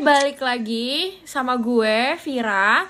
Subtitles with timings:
[0.00, 2.84] balik lagi sama gue Vira.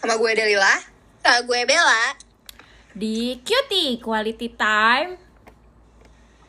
[0.00, 0.74] Sama gue Delila.
[1.20, 2.04] Sama gue Bella.
[2.96, 5.10] Di Cutie Quality Time.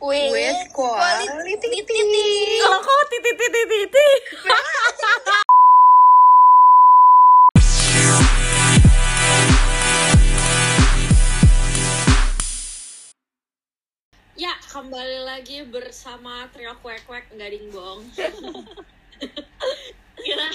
[0.03, 1.79] With, quality,
[2.59, 4.21] Kalau kok titit titit titit.
[14.73, 18.01] Kembali lagi bersama trio kwek kwek nggak ding bong.
[20.25, 20.47] kita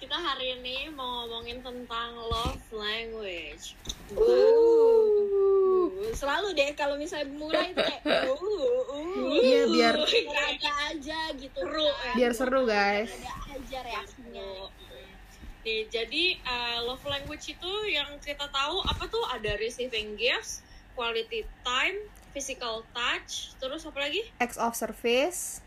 [0.00, 3.76] kita hari ini mau ngomongin tentang love language.
[4.16, 11.60] Uh, selalu deh kalau misalnya mulai tuh kayak uh, uh, Iya, biar ada aja gitu
[11.60, 12.14] Seru, kan.
[12.16, 13.12] biar seru guys.
[13.12, 14.72] ada aja reaksinya
[15.68, 20.64] Nih, jadi uh, love language itu yang kita tahu apa tuh ada receiving gifts,
[20.96, 24.22] quality time, physical touch, terus apa lagi?
[24.38, 25.60] Acts of service,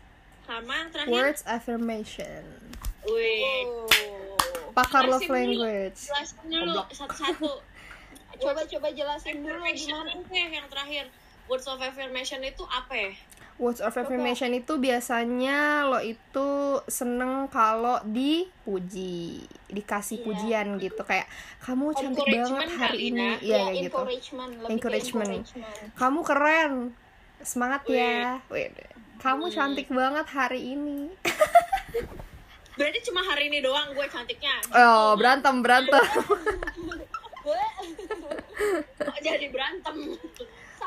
[0.46, 1.12] Sama yang terakhir.
[1.12, 2.42] words affirmation.
[3.06, 3.86] Wih, oh.
[4.72, 5.98] Pakar love language.
[6.08, 7.50] jelasin dulu satu-satu.
[8.40, 11.04] coba coba jelasin dulu gimana itu yang terakhir.
[11.50, 13.12] Words of affirmation itu apa ya?
[13.60, 16.48] Words of affirmation itu biasanya lo itu
[16.88, 20.24] seneng kalau dipuji, dikasih Iya.
[20.24, 21.28] pujian gitu kayak
[21.62, 23.70] kamu cantik banget hari ini, ya.
[23.70, 24.02] ya, gitu.
[24.02, 25.30] encouragement Encouragement.
[25.46, 26.72] encouragement Kamu keren,
[27.44, 28.40] semangat ya.
[29.22, 31.12] Kamu cantik banget hari ini.
[32.78, 34.56] Berarti cuma hari ini doang gue cantiknya.
[34.74, 36.02] Oh berantem berantem.
[39.02, 39.96] Kok jadi berantem?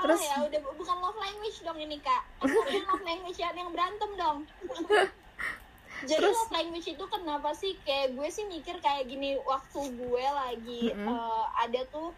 [0.08, 2.24] Terus- ya udah bu- bukan love language dong ini kak.
[2.88, 4.38] Love language yang yang berantem dong.
[6.02, 7.74] Jadi Terus- love language itu kenapa sih?
[7.82, 11.08] Kayak gue sih mikir kayak gini waktu gue lagi Mm-mm.
[11.08, 12.12] eh, ada tuh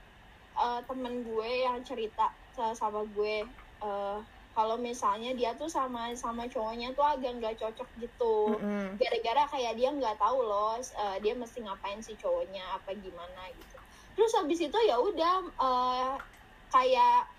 [0.56, 3.46] eh, temen gue yang cerita sa- sama gue
[3.80, 4.20] eh,
[4.52, 8.58] kalau misalnya dia tuh sama sama cowoknya tuh agak nggak cocok gitu.
[8.58, 8.98] Mm-mm.
[8.98, 13.78] gara-gara kayak dia nggak tahu loh eh, dia mesti ngapain si cowoknya apa gimana gitu.
[14.18, 16.14] Terus habis itu ya udah eh,
[16.68, 17.30] kayak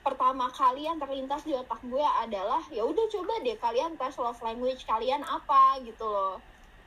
[0.00, 4.40] pertama kali yang terlintas di otak gue adalah ya udah coba deh kalian tes love
[4.40, 6.40] language kalian apa gitu loh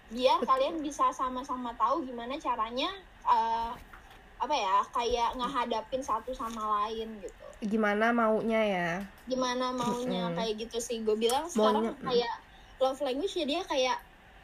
[0.09, 2.89] biar kalian bisa sama-sama tahu gimana caranya
[3.25, 3.71] eh,
[4.41, 8.91] apa ya kayak ngehadapin satu sama lain gitu Gimana maunya ya?
[9.23, 10.35] gimana maunya Mm-mm.
[10.35, 12.03] kayak gitu sih gue bilang sekarang Maunya, mm.
[12.03, 12.33] kayak
[12.83, 13.97] love language ya dia kayak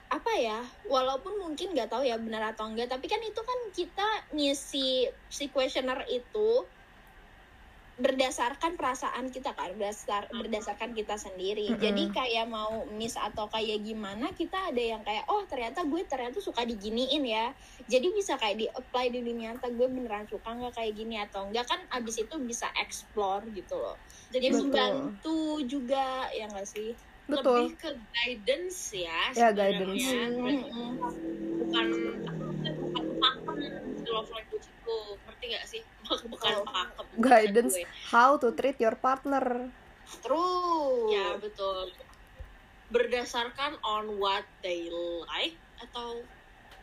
[0.09, 0.59] apa ya
[0.89, 5.45] walaupun mungkin nggak tahu ya benar atau enggak tapi kan itu kan kita ngisi si
[5.53, 6.65] questionnaire itu
[7.99, 11.83] berdasarkan perasaan kita kan berdasar berdasarkan kita sendiri Mm-mm.
[11.83, 16.39] jadi kayak mau miss atau kayak gimana kita ada yang kayak oh ternyata gue ternyata
[16.39, 17.51] suka diginiin ya
[17.91, 21.51] jadi bisa kayak di apply di dunia nyata gue beneran suka nggak kayak gini atau
[21.51, 23.99] enggak kan abis itu bisa explore gitu loh
[24.31, 24.59] jadi Betul.
[24.63, 26.95] membantu juga ya nggak sih
[27.29, 27.69] Betul.
[27.69, 29.21] Lebih ke guidance ya.
[29.37, 29.53] Ya, sebenarnya.
[29.53, 30.07] guidance.
[30.09, 30.89] Mm-mm.
[31.61, 31.87] bukan
[34.19, 35.81] love language itu ngerti gak sih
[36.31, 36.65] bukan Betul.
[36.67, 37.87] pakem Guidance gue.
[38.09, 39.71] how to treat your partner.
[40.19, 41.07] True.
[41.09, 41.93] ya betul
[42.89, 44.89] berdasarkan on what they
[45.23, 46.25] like atau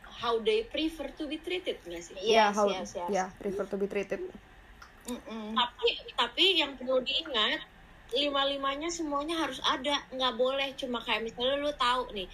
[0.07, 3.09] how they prefer to be treated nggak sih Ya, Yes, how yes, yes.
[3.11, 4.23] ya prefer to be treated.
[5.05, 5.55] Mm-mm.
[5.55, 7.63] tapi tapi yang perlu diingat
[8.13, 12.27] lima limanya semuanya harus ada nggak boleh cuma kayak misalnya lu tahu nih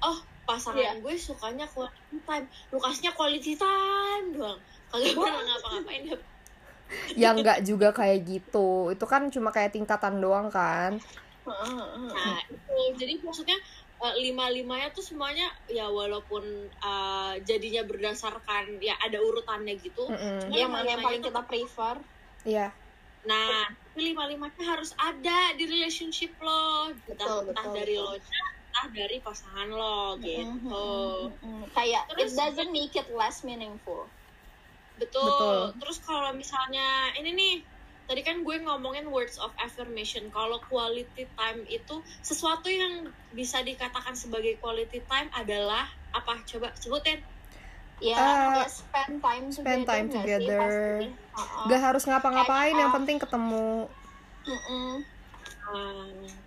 [0.00, 1.02] oh pasangan Iya.
[1.02, 4.58] gue sukanya quality time lu kasihnya quality time doang
[4.88, 6.02] kagak pernah ngapa-ngapain
[7.18, 8.94] Ya enggak juga kayak gitu.
[8.94, 10.94] Itu kan cuma kayak tingkatan doang kan.
[11.42, 13.58] Nah, itu jadi maksudnya
[13.96, 20.06] eh, lima-limanya tuh semuanya ya walaupun eh, jadinya berdasarkan ya ada urutannya gitu.
[20.06, 20.46] Mm-mm.
[20.46, 21.96] Cuma Yang mana yang paling kita prefer?
[22.46, 22.70] Iya.
[23.26, 26.94] Nah, tapi lima-limanya harus ada di relationship lo.
[26.94, 28.14] Entah, Betul, entah betul, dari betul.
[28.14, 28.18] lo
[28.76, 30.68] entah dari pasangan lo gitu.
[30.68, 31.64] Mm-mm.
[31.72, 34.04] Kayak Terus- it doesn't make it less meaningful.
[35.00, 35.24] Betul.
[35.24, 35.60] Betul.
[35.80, 37.54] Terus kalau misalnya ini nih
[38.04, 40.28] tadi kan gue ngomongin words of affirmation.
[40.28, 46.44] Kalau quality time itu sesuatu yang bisa dikatakan sebagai quality time adalah apa?
[46.44, 47.24] Coba sebutin.
[47.96, 49.88] Ya, ya spend time spend together.
[49.88, 50.60] time nggak sih, together.
[50.60, 51.08] pasti?
[51.32, 51.64] Uh-uh.
[51.64, 53.68] Gak harus ngapa-ngapain, yang uh, penting ketemu.
[54.44, 54.92] Mm-mm.
[55.64, 56.45] Hmm,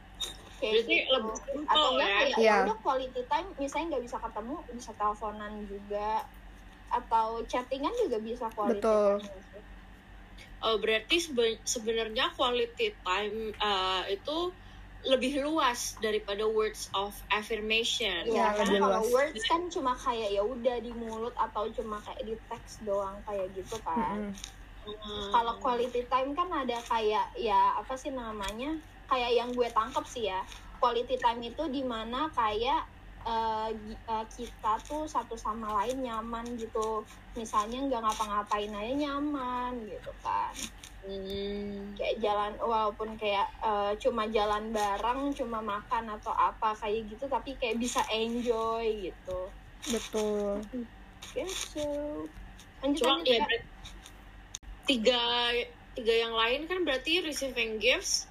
[0.60, 1.12] Kayak Berarti gitu.
[1.16, 2.20] lebih simple atau enggak ya.
[2.20, 6.10] kayak ya udah quality time misalnya nggak bisa ketemu bisa teleponan juga
[6.90, 9.14] atau chattingan juga bisa quality Betul.
[9.22, 9.64] time?
[10.60, 14.38] Oh, berarti sebe- sebenarnya quality time uh, itu
[15.08, 18.28] lebih luas daripada words of affirmation.
[18.28, 19.14] Ya, Iya, karena lebih kalau luas.
[19.16, 23.48] words kan cuma kayak ya udah di mulut atau cuma kayak di teks doang kayak
[23.56, 24.36] gitu kan.
[24.36, 24.36] Mm-mm.
[24.84, 25.32] Hmm.
[25.32, 28.76] Kalau quality time kan ada kayak ya apa sih namanya?
[29.10, 30.42] Kayak yang gue tangkep sih ya.
[30.80, 32.86] Quality time itu di mana kayak
[33.76, 37.04] gi- eh, kita tuh satu sama lain nyaman gitu.
[37.36, 40.54] Misalnya nggak ngapa-ngapain aja nyaman gitu kan.
[41.00, 41.96] Hmm.
[41.96, 47.56] kayak jalan walaupun kayak eh, cuma jalan bareng cuma makan atau apa kayak gitu tapi
[47.56, 49.40] kayak bisa enjoy gitu.
[49.90, 50.60] Betul.
[51.34, 51.88] Gitu.
[52.84, 53.48] Lanjut Cuma lanjut ya
[54.90, 55.22] tiga
[55.94, 58.29] tiga yang lain kan berarti receiving gifts,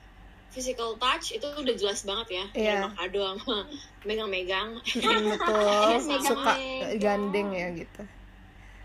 [0.59, 2.45] physical touch itu udah jelas banget ya.
[2.53, 2.73] Iya.
[2.75, 3.57] Nerima kado sama
[4.03, 4.69] megang-megang.
[4.83, 5.63] Mm, betul
[5.95, 6.99] Iya, suka megang-megang.
[6.99, 8.03] gandeng ya gitu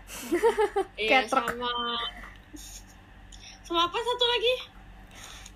[0.94, 1.70] Iya Kayak sama
[3.64, 4.54] sama apa satu lagi?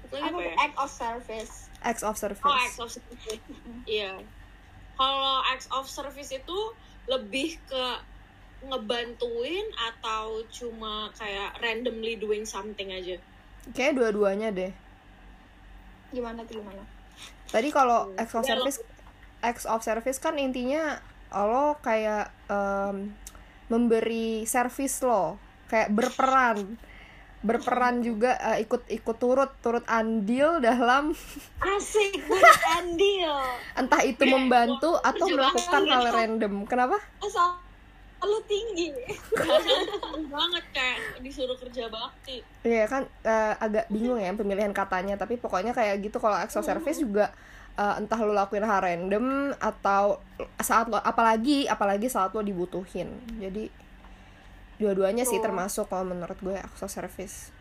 [0.00, 0.54] Satu lagi apa ya?
[0.58, 3.38] act of service acts of service Oh, acts of service.
[3.86, 4.18] Iya.
[4.92, 6.58] Kalau acts of service itu
[7.06, 7.84] lebih ke
[8.60, 13.14] ngebantuin atau cuma kayak randomly doing something aja?
[13.68, 14.72] kayak dua-duanya deh
[16.10, 16.82] gimana tuh gimana?
[17.48, 18.20] Tadi kalau Hmm.
[18.20, 18.78] acts of Ya, service
[19.38, 20.98] acts of service kan intinya
[21.30, 23.12] lo kayak em,
[23.68, 25.36] memberi service lo
[25.68, 26.80] kayak berperan.
[27.38, 31.14] Berperan juga eh, ikut ikut turut turut andil dalam
[31.76, 32.18] asik
[32.74, 33.30] andil.
[33.78, 36.66] Entah itu membantu atau melakukan hal random.
[36.66, 36.98] Kenapa?
[37.22, 37.67] Asal
[38.22, 38.90] lu tinggi.
[40.32, 42.42] Banget kayak disuruh kerja bakti.
[42.66, 45.14] Iya kan eh, agak bingung ya pemilihan katanya.
[45.14, 47.30] Tapi pokoknya kayak gitu kalau acts of service juga
[47.78, 50.18] eh, entah lo lakuin hal random atau
[50.58, 53.06] saat lo apalagi apalagi saat lo dibutuhin.
[53.38, 53.70] Jadi
[54.78, 57.54] dua-duanya sih termasuk kalau menurut gue acts of service.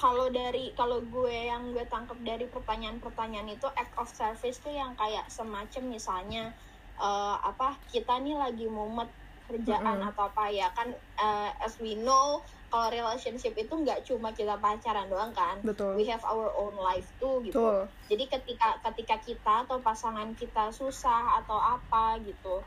[0.00, 4.96] Kalau dari kalau gue yang gue tangkap dari pertanyaan-pertanyaan itu act of service tuh yang
[4.96, 6.56] kayak semacam misalnya
[7.00, 9.08] eh, apa kita nih lagi mumet
[9.50, 10.10] kerjaan Mm-mm.
[10.14, 15.10] atau apa ya kan eh, as we know kalau relationship itu nggak cuma kita pacaran
[15.10, 15.98] doang kan betul.
[15.98, 17.58] we have our own life too gitu.
[17.58, 17.90] Betul.
[18.06, 22.62] Jadi ketika ketika kita atau pasangan kita susah atau apa gitu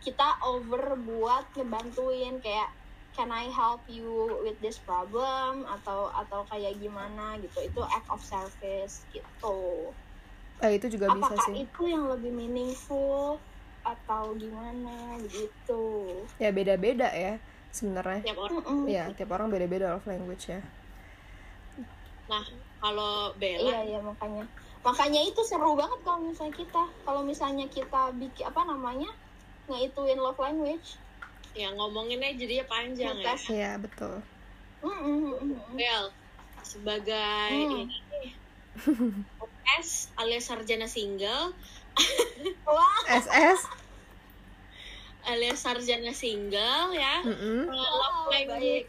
[0.00, 2.70] kita over buat ngebantuin kayak
[3.10, 5.66] can I help you with this problem?
[5.66, 7.58] atau atau kayak gimana gitu.
[7.60, 9.90] Itu act of service gitu.
[10.62, 11.64] Eh, itu juga bisa apakah sih.
[11.64, 13.40] itu yang lebih meaningful
[13.90, 15.82] atau gimana gitu
[16.38, 17.38] ya beda-beda ya
[17.70, 18.62] sebenarnya Tiap orang.
[18.90, 20.60] Ya tiap orang beda-beda love language ya
[22.30, 22.46] Nah,
[22.78, 24.46] kalau iya Bella, iya makanya
[24.80, 29.10] makanya itu seru banget kalau misalnya kita kalau misalnya kita bikin apa namanya
[29.66, 30.94] ngituin love language
[31.52, 33.34] ya ngomonginnya jadinya panjang ya.
[33.34, 33.42] Ngetes.
[33.50, 34.22] iya betul
[34.80, 35.58] Mm-mm.
[35.76, 36.08] Bel,
[36.62, 37.84] sebagai Hmm.
[37.84, 38.32] ini
[40.16, 41.52] alias sarjana single,
[42.64, 43.60] Wah, SS
[45.20, 47.20] alias sarjana single ya.
[47.22, 47.68] mm-mm.
[47.68, 48.88] Uh, love language,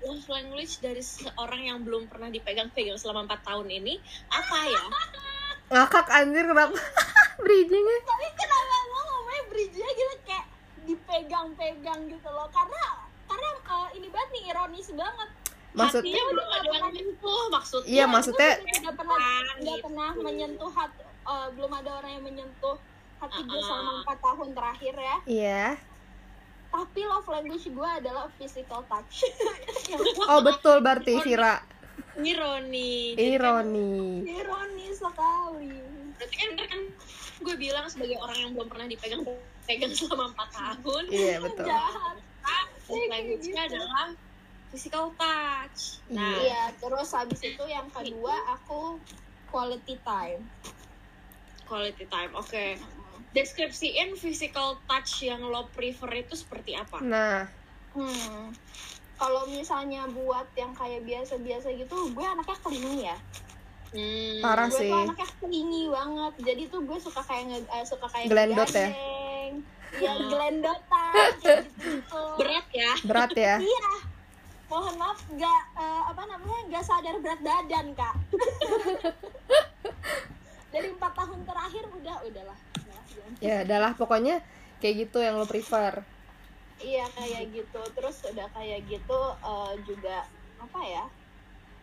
[0.00, 3.94] love language dari seorang yang belum pernah dipegang-pegang selama 4 tahun ini
[4.30, 4.84] apa ya?
[5.74, 6.78] ngakak anjir kenapa
[7.42, 10.46] bridgingnya Tapi kenapa lo ngomongnya bridge-nya gitu kayak
[10.86, 12.46] dipegang-pegang gitu loh?
[12.54, 12.82] Karena
[13.26, 15.28] karena uh, ini banget nih ironis banget.
[15.76, 17.90] maksud Hatinya belum ada yang menyentuh maksudnya.
[17.90, 19.18] Iya, maksudnya- tidak pernah
[19.60, 22.78] nggak pernah menyentuh hati, uh, belum ada orang yang menyentuh
[23.18, 25.16] hati gue selama empat tahun terakhir ya.
[25.26, 25.64] iya
[26.70, 29.24] Tapi love language gue adalah physical touch.
[30.30, 31.62] Oh betul berarti Vira
[32.20, 33.14] ironi.
[33.16, 35.72] Kan- ironi ironis sekali.
[36.16, 36.80] Berarti kan, kan
[37.40, 39.22] gue bilang sebagai orang yang belum pernah dipegang
[39.66, 42.16] pegang selama 4 tahun, iya betul Jahat.
[42.86, 43.74] love language-nya gitu.
[43.74, 44.06] adalah
[44.70, 46.02] physical touch.
[46.10, 49.00] Nah, Iya, terus habis itu yang kedua aku
[49.50, 50.46] quality time.
[51.66, 52.30] Quality time.
[52.32, 52.78] Oke.
[53.30, 57.00] Deskripsiin physical touch yang lo prefer itu seperti apa?
[57.00, 57.44] nah
[57.92, 58.52] Hmm.
[59.16, 63.16] Kalau misalnya buat yang kayak biasa-biasa gitu, gue anaknya clingy ya.
[63.88, 64.38] Hmm.
[64.40, 64.86] Parah gue sih.
[64.86, 66.32] tuh anaknya clingy banget.
[66.44, 68.88] Jadi tuh gue suka kayak nge- eh, suka kayak Glendot ya?
[69.96, 70.28] Iya, Hmm.
[70.28, 72.20] glendotan kayak gitu.
[72.36, 72.92] Berat ya?
[73.02, 73.88] berat ya Iya.
[74.66, 78.14] Mohon maaf, gak eh, apa namanya, gak sadar berat badan kak.
[80.76, 82.58] Dari empat tahun terakhir udah, udahlah.
[83.16, 83.32] Jangan.
[83.40, 84.44] ya adalah pokoknya
[84.76, 86.04] kayak gitu yang lo prefer
[86.76, 87.80] Iya kayak gitu.
[87.96, 90.28] Terus udah kayak gitu eh, juga
[90.60, 91.04] apa ya?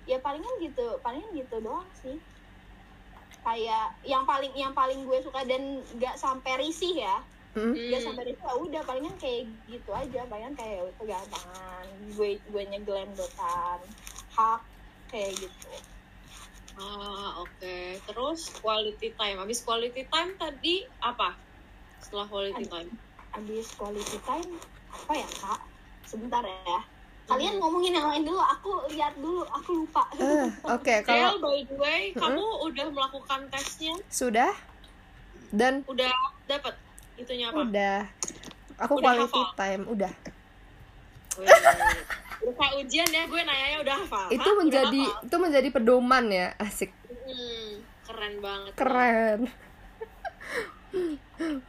[0.06, 2.22] Ya palingan gitu, palingan gitu doang sih.
[3.42, 7.18] Kayak yang paling yang paling gue suka dan gak sampai risih ya.
[7.58, 7.74] Hmm?
[7.74, 10.30] Gak sampai risih ya udah palingan kayak gitu aja.
[10.30, 13.80] Palingan kayak pegang tangan, gue gue nyegelendotan,
[14.38, 14.62] hak
[15.10, 15.74] kayak gitu.
[16.76, 17.76] Ah, oke.
[18.02, 19.38] Terus quality time.
[19.38, 21.38] Habis quality time tadi apa?
[22.00, 22.90] Setelah quality time.
[23.32, 24.50] Abis quality time
[24.90, 25.60] apa ya kak?
[26.04, 26.80] Sebentar ya.
[27.24, 27.62] Kalian Hmm.
[27.62, 28.38] ngomongin yang lain dulu.
[28.38, 29.42] Aku lihat dulu.
[29.48, 30.04] Aku lupa.
[30.14, 33.96] Eh, oke Del, kalau by the way, kamu udah melakukan tesnya?
[34.08, 34.52] sudah
[35.50, 36.10] dan Udah
[36.46, 36.74] dapet?
[37.16, 37.98] itunya apa Udah.
[38.80, 39.54] Aku Udah quality hafal?
[39.56, 40.14] time, udah.
[42.44, 44.56] Kayak ujian ya gue nanyanya udah hafal Itu Hah?
[44.60, 45.26] Menjadi hafal?
[45.26, 46.92] itu menjadi pedoman ya, asik.
[47.08, 47.70] Hmm,
[48.04, 49.40] keren banget Keren.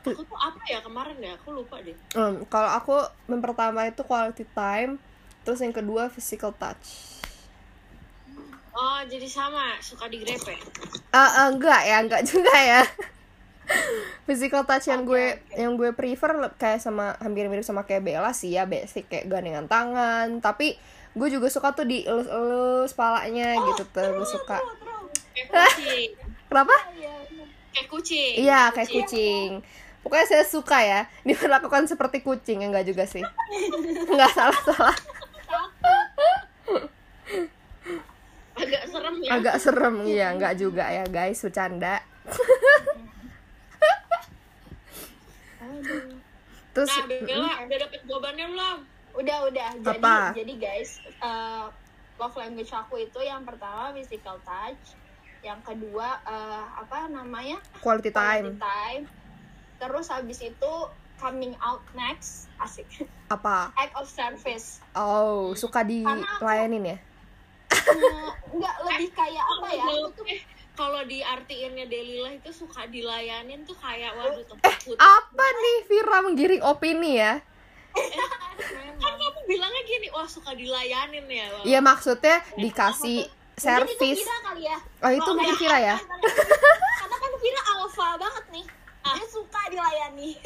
[0.05, 2.93] aku tuh apa ya kemarin ya aku lupa deh Hmm, kalau aku
[3.27, 5.01] yang pertama itu quality time,
[5.43, 7.17] terus yang kedua physical touch.
[8.75, 10.59] oh jadi sama suka digrepe
[11.09, 12.83] Ah, ah, enggak ya, enggak juga ya.
[14.25, 18.57] Physical touch yang gue yang gue prefer kayak sama hampir mirip sama kayak Bella sih
[18.57, 20.77] ya, basic kayak gandengan tangan, tapi
[21.15, 24.59] gue juga suka tuh dielus-elus palanya gitu tuh, gue suka.
[25.35, 26.11] kayak kucing
[26.47, 26.77] Kenapa?
[27.75, 29.49] kayak kucing Iya, kayak kucing.
[30.05, 33.25] Pokoknya saya suka ya diperlakukan seperti kucing, enggak juga sih.
[34.13, 34.97] Enggak salah-salah.
[38.55, 41.99] agak serem ya Agak serem iya, enggak juga ya, guys, bercanda.
[46.75, 48.79] Terus nah Bella udah dapet jawabannya belum
[49.15, 49.71] udah udah.
[49.79, 50.35] Jadi Apa?
[50.35, 51.67] jadi guys eh,
[52.19, 54.99] love language aku itu yang pertama physical touch
[55.45, 57.63] yang kedua eh, apa namanya?
[57.79, 58.59] Quality quality time.
[58.59, 59.03] time.
[59.79, 60.73] Terus habis itu
[61.19, 62.89] coming out next asik.
[63.31, 63.71] Apa?
[63.79, 64.83] act of service.
[64.99, 66.99] Oh, suka dilayanin ya?
[67.71, 69.85] Eh, nggak lebih kayak apa ya?
[69.85, 70.27] Aku tuh
[70.75, 76.19] kalau diartiinnya Delila itu suka dilayanin tuh kayak waduh Eh, tempat putih Apa nih Vira
[76.21, 77.39] menggiring opini ya?
[77.95, 81.47] kan kamu bilangnya gini wah suka dilayanin ya.
[81.63, 84.19] Iya maksudnya dikasih Mungkin itu servis.
[84.19, 85.97] Kali ya Oh itu mungkin Vira ya?
[86.99, 88.67] karena kan Vira alpha banget nih
[89.05, 90.31] dia suka dilayani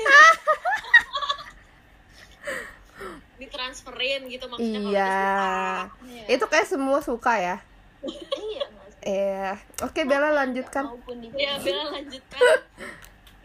[3.38, 6.24] ditransferin gitu maksudnya kalau Iya.
[6.28, 7.56] Itu kayak semua suka ya?
[8.04, 8.66] iya.
[9.08, 9.56] Iya.
[9.80, 10.84] Oke Bella lanjutkan.
[11.32, 12.42] ya Bella lanjutkan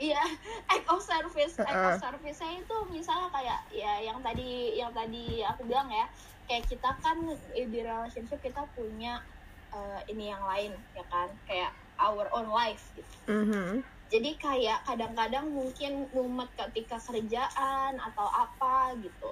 [0.03, 0.19] Iya,
[0.67, 5.63] act of service, act of service-nya itu misalnya kayak ya yang tadi yang tadi aku
[5.63, 6.03] bilang ya,
[6.49, 7.23] kayak kita kan
[7.55, 9.23] eh, di relationship kita punya
[9.71, 13.15] eh, ini yang lain ya kan, kayak our own life gitu.
[13.31, 13.85] Mhm.
[14.11, 19.31] Jadi kayak kadang-kadang mungkin mumet ketika kerjaan atau apa gitu.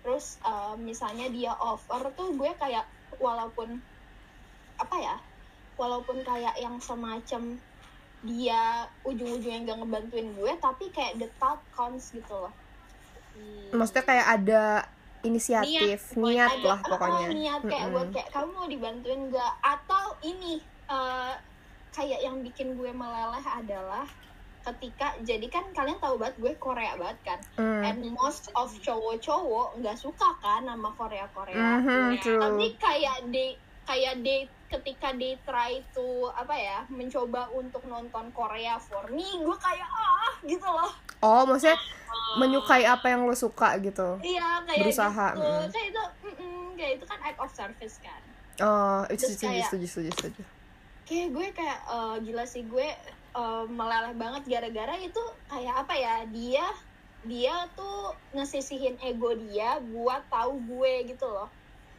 [0.00, 2.88] Terus eh, misalnya dia offer tuh gue kayak
[3.20, 3.82] walaupun
[4.80, 5.16] apa ya,
[5.80, 7.56] walaupun kayak yang semacam
[8.20, 8.62] dia
[9.00, 12.52] ujung-ujungnya nggak ngebantuin gue, tapi kayak the thought counts gitu loh.
[13.32, 13.80] Hmm.
[13.80, 14.64] Maksudnya kayak ada
[15.22, 17.24] inisiatif, Niat, niat, Ada, lah ah, pokoknya.
[17.24, 17.94] ah, niat kayak Mm-mm.
[17.94, 19.52] buat kayak kamu mau dibantuin nggak?
[19.62, 21.32] Atau ini eh,
[21.90, 24.04] kayak yang bikin gue meleleh adalah
[24.60, 27.80] ketika jadi kan kalian tahu banget gue Korea banget kan Mm.
[27.82, 32.36] and most of cowok-cowok nggak suka kan sama Korea Korea Mhm, true.
[32.36, 38.78] tapi kayak they kayak they ketika they try to apa ya mencoba untuk nonton Korea
[38.78, 41.76] for me gue kayak ah gitu loh Oh, maksudnya
[42.34, 44.16] menyukai apa yang lo suka gitu.
[44.22, 45.68] iya kayak Berusaha, gitu mm.
[45.68, 48.22] kayak itu mm-mm, kayak itu kan act of service kan
[48.58, 50.42] Oh, itu setuju, kayak- setuju, setuju, setuju.
[51.04, 52.88] kayak gue kayak eh, gila sih gue
[53.34, 56.64] eh, meleleh banget gara-gara itu kayak apa ya dia
[57.22, 61.50] dia tuh ngesisihin ego dia buat tahu gue gitu loh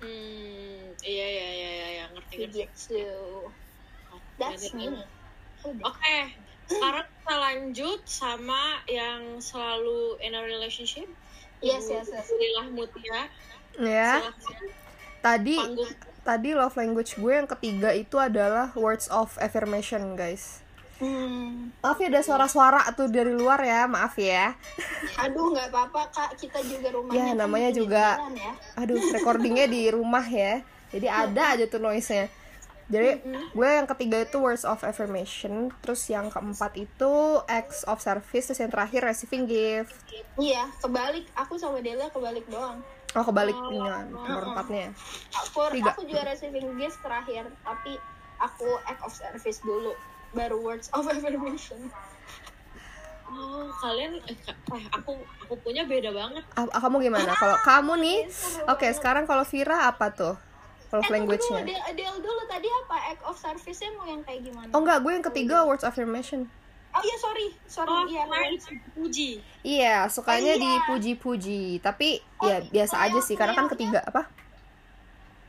[0.01, 2.57] Hmm, iya iya iya iya, iya ngerti ngerti.
[2.65, 3.05] gitu
[4.41, 5.05] that's me udah
[5.61, 6.17] Oke,
[6.65, 11.05] sekarang kita lanjut sama yang selalu in a relationship.
[11.61, 12.33] Yes, yes, yes.
[12.33, 13.29] Lililah Mutia.
[13.77, 14.65] Ya, Silakan.
[15.21, 15.93] tadi Panggung.
[16.25, 20.65] tadi love language gue yang ketiga itu adalah words of affirmation, guys.
[21.01, 21.73] Hmm.
[21.81, 24.53] Maaf ya ada suara-suara tuh dari luar ya, maaf ya.
[25.17, 28.53] aduh nggak apa-apa kak kita juga rumahnya Ya, namanya juga- jalan ya.
[28.77, 30.61] Aduh, recordingnya di rumah ya.
[30.89, 32.29] Jadi ada aja tuh noise-nya.
[32.85, 37.13] Jadi gue yang ketiga itu words of affirmation, terus yang keempat itu
[37.47, 39.95] acts of service, terus yang terakhir receiving gift.
[40.35, 44.91] iya kebalik aku sama Dela kebalik doang Oh kebaliknya nomor empatnya.
[45.71, 45.91] Tiga.
[45.91, 47.95] aku juga receiving gift terakhir, tapi
[48.37, 49.91] aku act of service dulu,
[50.31, 51.91] baru words of affirmation.
[53.31, 55.15] Oh, kalian eh, eh, aku
[55.47, 56.43] aku punya beda banget.
[56.59, 57.31] Ah, ah, kamu gimana?
[57.31, 58.19] Kalau kamu nih,
[58.67, 60.35] oke sekarang kalau Vira apa tuh
[60.91, 61.63] love Eh, dulu, language-nya?
[61.95, 64.69] Del dulu tadi apa act of service-nya mau yang kayak gimana?
[64.75, 66.51] Oh enggak, gue yang ketiga words of affirmation.
[66.91, 68.27] Oh iya sorry, sorry Oh, iya.
[68.27, 68.59] kemarin
[68.99, 69.29] puji.
[69.63, 70.63] Iya, sukanya Oh, iya.
[70.67, 74.27] dipuji-puji, tapi ya biasa oh, aja sih karena kan ketiga apa?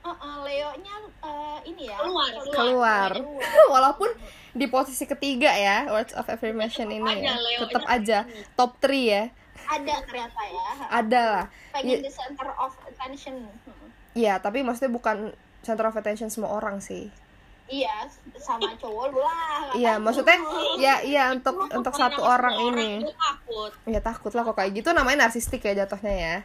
[0.03, 3.11] Uh, uh, Leo-nya uh, ini ya Keluar, Keluar.
[3.15, 3.43] Keluar.
[3.79, 4.11] Walaupun
[4.53, 7.59] di posisi ketiga ya words of affirmation ini aja, ya.
[7.63, 8.19] Tetap aja
[8.59, 9.23] top 3 ya.
[9.63, 10.67] Ada ternyata ya.
[10.91, 11.47] Ada lah.
[11.71, 12.05] Pengen Iya.
[12.05, 13.47] the center of attention.
[13.47, 13.89] Hmm.
[14.13, 15.33] Iya, tapi maksudnya bukan
[15.63, 17.09] center of attention semua orang sih.
[17.71, 18.05] Iya,
[18.37, 19.71] sama cowok lu lah.
[19.73, 20.37] Iya, maksudnya
[20.77, 23.07] ya iya untuk untuk satu orang ini.
[23.07, 26.37] Itu aku takut ya takut lah kok kayak gitu namanya narsistik ya jatuhnya ya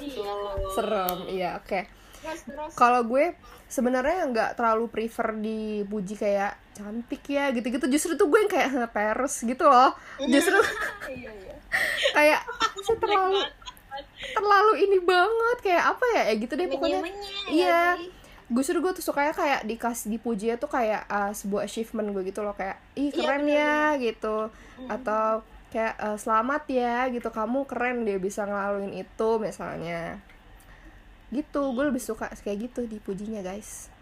[0.00, 0.32] iya
[0.74, 1.97] serem iya oke terus
[2.74, 3.34] kalau gue
[3.68, 7.84] sebenarnya nggak terlalu prefer dipuji kayak cantik ya gitu-gitu.
[7.86, 9.92] Justru tuh gue yang kayak "Heh, peres gitu loh.
[10.24, 10.56] Justru
[11.14, 11.54] iya iya.
[12.16, 12.40] kayak
[12.82, 13.40] "Saya terlalu
[14.34, 16.22] terlalu ini banget kayak apa ya?
[16.32, 17.00] Ya gitu deh pokoknya.
[17.02, 17.12] ya
[17.50, 17.82] iya.
[18.48, 22.56] justru gue tuh sukanya kayak dikasih dipuji tuh kayak uh, sebuah achievement gue gitu loh.
[22.56, 24.36] Kayak ih Iya, keren bener, ya gitu.
[24.88, 27.28] Atau kayak uh, selamat ya gitu.
[27.28, 30.16] Kamu keren dia bisa ngelaluin itu misalnya
[31.30, 33.92] gitu gue lebih suka kayak gitu dipujinya guys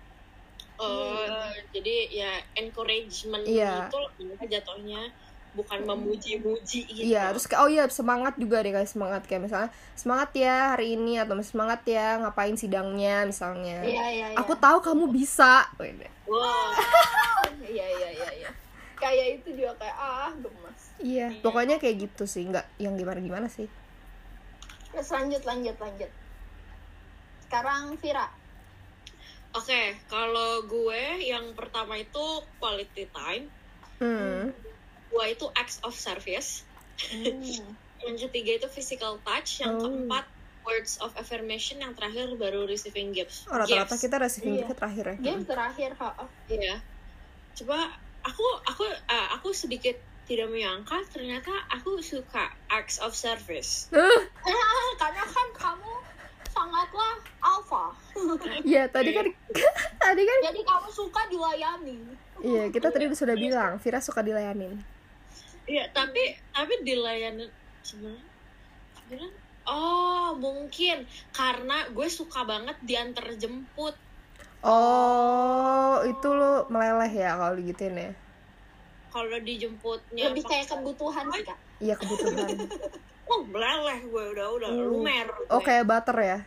[0.77, 1.25] Oh,
[1.73, 3.89] jadi ya encouragement Iya.
[3.89, 3.97] itu
[4.45, 5.09] jatuhnya
[5.57, 7.01] bukan memuji-muji gitu.
[7.01, 10.93] Iya, terus kayak oh iya semangat juga deh guys semangat kayak misalnya semangat ya hari
[10.93, 13.81] ini atau semangat ya ngapain sidangnya misalnya.
[13.83, 15.65] iya iya iya Aku tahu kamu bisa.
[16.29, 16.69] Wow.
[17.73, 18.51] iya iya iya iya
[19.01, 23.49] kayak itu juga kayak ah gemes Iya, pokoknya kayak gitu sih, nggak yang gimana gimana
[23.49, 23.65] sih.
[24.93, 26.09] terus lanjut lanjut lanjut
[27.47, 28.27] sekarang Vira
[29.55, 32.21] Oke, kalau gue yang pertama itu
[32.61, 33.49] quality time,
[33.97, 34.53] Hmm.
[35.09, 36.69] dua itu acts of service,
[38.05, 39.81] yang ketiga itu physical touch, yang Oh.
[39.81, 40.29] keempat
[40.61, 43.49] words of affirmation, yang terakhir baru receiving gifts.
[43.49, 44.69] Oh, rata-rata kita receiving Iya.
[44.69, 45.17] gift terakhir ya.
[45.17, 46.09] game terakhir ha.
[46.45, 46.75] Iya.
[47.57, 47.79] Coba
[48.21, 53.89] aku aku uh, aku sedikit tidak menyangka ternyata aku suka acts of service.
[53.89, 54.21] Ah,
[55.01, 55.93] karena kan kamu
[56.57, 57.13] sangatlah
[57.45, 57.85] alpha
[58.65, 59.29] Iya, tadi kan
[60.05, 64.77] tadi kan jadi kamu suka dilayani Iya, kita tadi sudah bilang Vira suka dilayanin.
[65.65, 67.49] Iya, tapi tapi dilayanin
[67.81, 68.25] sebenarnya
[68.93, 69.31] sebenarnya
[69.67, 73.97] oh mungkin karena gue suka banget diantar jemput.
[74.61, 78.13] Oh, itu lo meleleh ya kalau digituin ya.
[79.11, 82.49] Kalau dijemputnya lebih kayak kebutuhan sih kak Iya kebutuhan.
[83.27, 84.87] oh meleleh gue udah udah Hmm.
[84.87, 85.27] lumer.
[85.47, 85.67] Oh, gue.
[85.67, 86.39] kayak butter ya.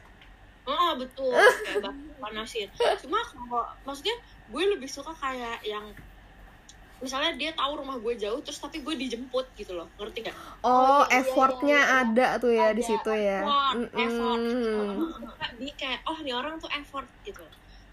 [0.64, 1.34] Ah betul
[1.66, 2.70] kayak batu panasin.
[3.02, 4.16] Cuma kalau maksudnya
[4.48, 5.86] gue lebih suka kayak yang
[7.00, 10.36] misalnya dia tahu rumah gue jauh terus tapi gue dijemput gitu loh ngerti gak?
[10.62, 12.00] Oh, iya, effortnya iya, iya.
[12.04, 13.40] ada tuh ya di Ada, situ ya.
[13.40, 14.40] effort, effort.
[14.44, 14.98] Mm-mm.
[15.58, 17.40] Di kayak oh nih orang tuh effort gitu.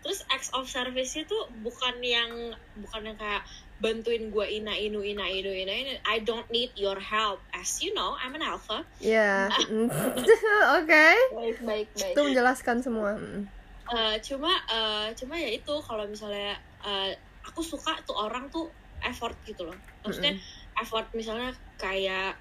[0.02, 2.30] Terus acts of service-nya tuh bukan yang
[2.76, 5.92] bukan yang kayak bantuin gue ina inu ina inu ina inu.
[6.08, 8.84] I don't need your help as you know I'm an alpha.
[9.00, 9.88] Ya, mm.
[10.80, 11.06] oke.
[11.36, 13.20] baik baik baik Itu menjelaskan semua.
[13.20, 13.44] Mm.
[13.86, 17.14] Eh, cuma eh, cuma ya itu kalau misalnya eh,
[17.46, 18.66] aku suka tuh orang tuh
[19.06, 20.34] effort gitu loh maksudnya
[20.82, 22.34] effort misalnya kayak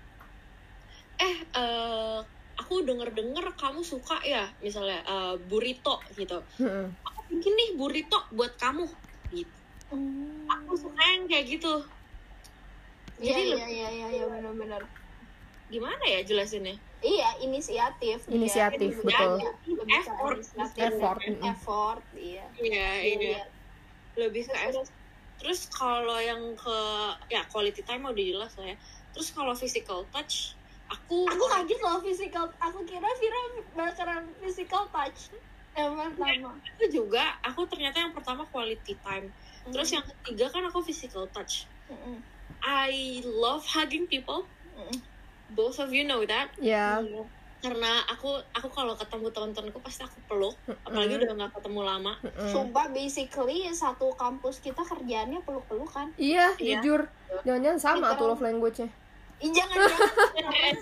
[1.21, 2.19] eh eh,
[2.55, 6.89] aku denger denger kamu suka ya misalnya eh, burrito gitu Mm-mm.
[7.05, 8.89] aku bikin nih burrito buat kamu
[9.85, 10.49] Hmm.
[10.49, 11.73] aku suka yang kayak gitu
[13.21, 14.81] iya jadi iya iya iya iya benar-benar
[15.65, 18.33] gimana ya jelasinnya iya inisiatif dia.
[18.37, 19.33] Inisiatif, Lebih betul.
[19.65, 20.35] lebih Effort.
[20.41, 21.41] inisiatif Effort, mm.
[21.45, 23.43] effort iya iya Iya, iya iya.
[24.17, 24.89] lebih ke Terus, terus.
[25.37, 26.77] terus kalau yang ke
[27.29, 28.77] ya quality time udah jelas lah ya
[29.13, 33.41] terus kalau physical touch aku aku kaget loh physical aku kira Vira
[33.73, 35.33] bakaran physical touch
[35.75, 39.27] yang pertama aku juga aku ternyata yang pertama quality time
[39.67, 42.21] terus yang ketiga kan aku physical touch Mm-mm.
[42.61, 42.91] I
[43.23, 44.97] love hugging people Mm-mm.
[45.51, 47.01] both of you know that Ya,
[47.57, 52.49] karena aku aku kalau ketemu teman-temanku pasti aku peluk apalagi udah nggak ketemu lama mm.
[52.49, 56.13] Sumpah basically satu kampus kita kerjaannya peluk-pelukan.
[56.13, 56.77] Iya, Iya.
[56.77, 57.09] jujur.
[57.41, 58.89] Jangan-jangan sama Kita- tuh love language-nya.
[59.37, 60.73] Ih, jangan jangan.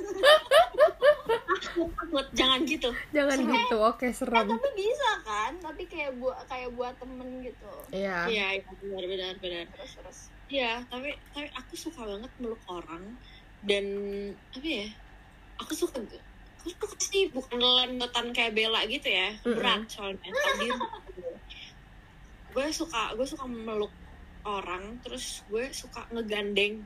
[1.73, 3.77] takut jangan gitu Jangan gitu.
[3.81, 4.45] Oke, Eh, serem.
[4.45, 5.51] tapi bisa kan?
[5.57, 7.71] Tapi kayak buat kayak buat temen gitu.
[7.89, 8.29] Iya.
[8.29, 10.19] iya iya, benar benar benar Terus terus.
[10.47, 13.17] iya tapi tapi aku suka banget meluk orang
[13.63, 13.85] dan
[14.51, 14.87] apa ya
[15.55, 19.55] aku suka aku suka sih bukan lembutan kayak Bella gitu ya Mm-mm.
[19.55, 20.67] berat soalnya tadi
[22.53, 23.89] gue suka gue suka meluk
[24.43, 26.85] orang terus gue suka ngegandeng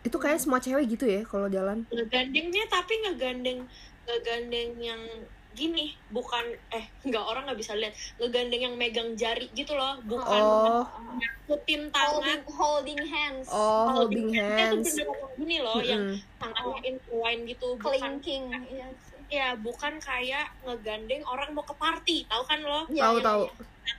[0.00, 1.84] Itu kayak semua cewek gitu ya kalau jalan.
[1.88, 3.66] ngegandengnya tapi ngegandeng
[4.04, 5.02] ngegandeng yang
[5.50, 10.38] gini bukan eh nggak orang nggak bisa lihat ngegandeng yang megang jari gitu loh bukan
[10.38, 10.86] Oh,
[11.18, 13.48] ngikutin tangan Holding, holding hands.
[13.48, 14.86] oh, holding tuh hands.
[14.86, 16.38] bener-bener gini loh yang Mm-mm.
[16.38, 18.44] tangannya intertwine gitu bukan Clinking.
[18.70, 19.18] Iya sih.
[19.28, 23.42] ya bukan kayak ngegandeng orang mau ke party tahu kan lo Iya, Tahu iya, tahu.
[23.42, 23.52] iya.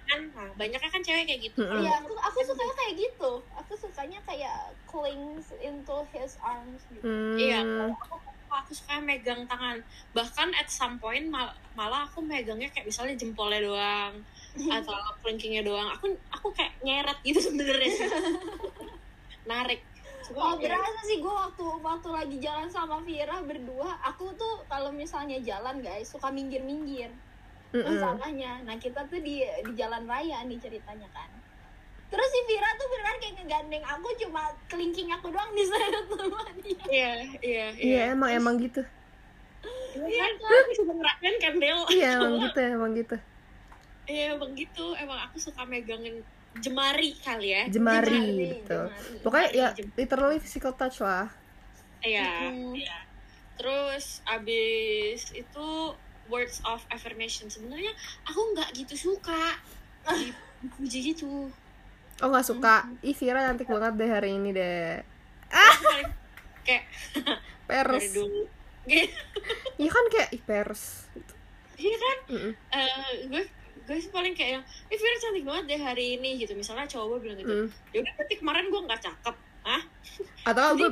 [0.10, 1.62] Kan nah, banyaknya kan cewek kayak gitu.
[1.62, 3.32] Iya, aku aku sukanya kayak gitu.
[3.58, 4.58] Aku sukanya kayak
[4.90, 7.06] clings into his arms gitu.
[7.06, 7.38] Hmm.
[7.38, 7.60] Iya,
[7.96, 8.16] aku,
[8.50, 9.82] aku suka megang tangan.
[10.14, 14.14] Bahkan at some point mal- malah aku megangnya kayak misalnya jempolnya doang
[14.78, 15.88] atau kelingkingnya doang.
[15.98, 17.90] Aku aku kayak nyeret gitu sebenarnya.
[19.52, 19.82] Narik.
[20.30, 24.62] Cuma Oh ya, berasa sih gue waktu waktu lagi jalan sama Vira berdua, aku tuh
[24.70, 26.30] kalau misalnya jalan guys suka
[27.70, 27.86] Mm-mm.
[27.86, 28.52] masalahnya.
[28.66, 31.30] Nah kita tuh di di jalan raya nih ceritanya kan.
[32.10, 36.42] Terus si Vira tuh beneran kayak ngegandeng aku cuma kelingking aku doang di sana sama
[36.66, 36.84] dia.
[36.90, 37.12] Iya,
[37.46, 38.82] iya, Iya emang emang gitu.
[39.94, 41.80] Iya kan, aku juga ngerasain kan Del.
[41.94, 43.18] Iya emang gitu emang gitu.
[44.10, 44.86] Iya, emang gitu.
[44.98, 46.26] Emang aku suka megangin
[46.58, 47.64] jemari kali ya.
[47.70, 48.80] Jemari, Jemari, gitu.
[48.90, 49.22] jemari.
[49.22, 49.98] Pokoknya ya Jemari.
[50.02, 51.30] literally physical touch lah.
[52.02, 52.50] Iya.
[52.50, 52.74] Mm.
[52.74, 52.98] iya.
[53.60, 55.68] Terus abis itu
[56.30, 57.92] words of affirmation sebenarnya
[58.24, 59.58] aku nggak gitu suka
[60.62, 61.50] dipuji gitu.
[62.20, 62.88] Oh nggak suka.
[63.02, 65.02] Ih Vira cantik banget deh hari ini deh.
[65.50, 66.12] Paling
[66.64, 66.84] kayak
[67.70, 68.04] Pers.
[68.06, 68.24] Gitu.
[69.78, 71.06] Iya kan kayak ih pers.
[71.78, 72.18] Iya kan?
[72.34, 72.54] Mm-mm.
[72.74, 73.44] Eh, gue
[73.86, 76.58] gue sih paling kayak yang, eh Vira cantik banget deh hari ini gitu.
[76.58, 77.68] Misalnya cowok gue bilang gitu, Mm.
[77.94, 79.82] ya udah berarti kemarin gue nggak cakep, ah?
[80.50, 80.90] Atau gue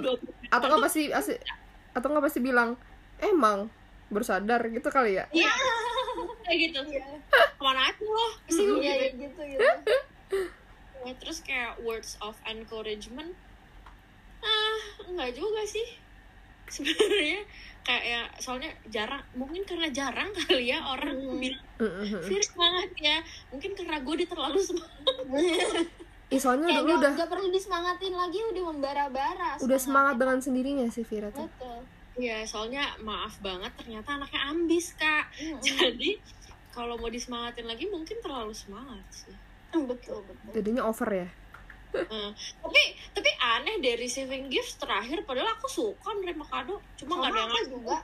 [0.48, 2.78] atau nggak pasti atau nggak pasti bilang
[3.18, 3.68] emang
[4.08, 5.26] bersadar gitu kali ya.
[6.44, 6.80] kayak gitu.
[6.88, 8.32] Iya, Ke mana aja loh?
[8.46, 9.28] Gue iya gitu.
[9.28, 9.68] gitu gitu.
[11.00, 13.32] Ya, terus kayak words of encouragement
[14.38, 15.98] ah enggak juga sih
[16.74, 17.42] sebenarnya
[17.82, 21.40] kayak ya soalnya jarang mungkin karena jarang kali ya orang Hmm.
[21.40, 21.64] bilang.
[22.22, 23.18] Fir semangat ya
[23.50, 25.16] mungkin karena gue udah terlalu semangat
[26.28, 29.52] Ih soalnya Kayak udah, nggak udah nggak perlu disemangatin lagi udah membara-bara.
[29.58, 31.48] udah semangat dengan sendirinya sih Vira tuh.
[31.48, 31.80] Betul.
[32.18, 35.62] Ya soalnya maaf banget ternyata anaknya ambis kak Mm-mm.
[35.62, 36.18] jadi
[36.70, 39.34] kalau mau disemangatin lagi mungkin terlalu semangat sih
[39.68, 40.50] Betul betul.
[40.56, 41.28] Jadinya over ya.
[41.94, 47.32] Eh, tapi tapi aneh deh receiving gifts terakhir padahal aku suka nerima kado cuma nggak
[47.32, 47.98] ada yang aku juga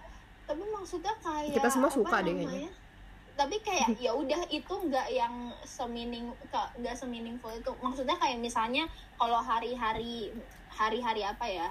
[0.44, 2.72] tapi maksudnya kayak Kita semua apa suka deh kayaknya.
[3.34, 9.40] tapi kayak ya udah itu nggak yang semining nggak semeaningful itu maksudnya kayak misalnya kalau
[9.40, 10.32] hari-hari
[10.68, 11.68] hari-hari apa ya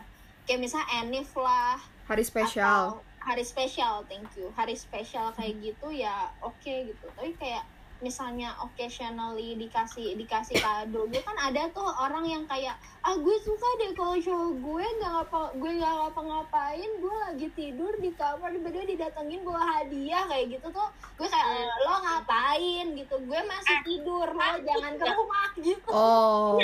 [0.49, 1.79] kayak misalnya Enif lah.
[2.09, 2.99] Hari spesial.
[2.99, 4.51] atau hari spesial thank you.
[4.59, 7.07] Hari spesial kayak gitu ya oke gitu.
[7.15, 7.63] Tapi kayak
[8.03, 13.69] misalnya occasionally dikasih dikasih kado gue kan ada tuh orang yang kayak ah gue suka
[13.79, 18.85] deh kalau cowok gue nggak ngapa gue nggak ngapa-ngapain gue lagi tidur di kamar tiba-tiba
[18.89, 24.27] didatengin bawa hadiah kayak gitu tuh gue kayak "Eh, lo ngapain gitu gue masih tidur
[24.29, 26.59] lo jangan ke rumah gitu Oh.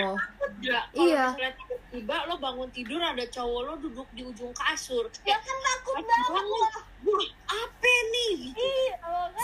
[0.59, 1.37] Ya, Iya.
[1.37, 5.07] tiba-tiba lo bangun tidur ada cowok lo duduk di ujung kasur.
[5.23, 6.73] ya kan takut "Aduh, banget
[7.47, 8.33] apa nih?
[8.49, 8.65] Gitu.
[8.65, 8.95] Iya,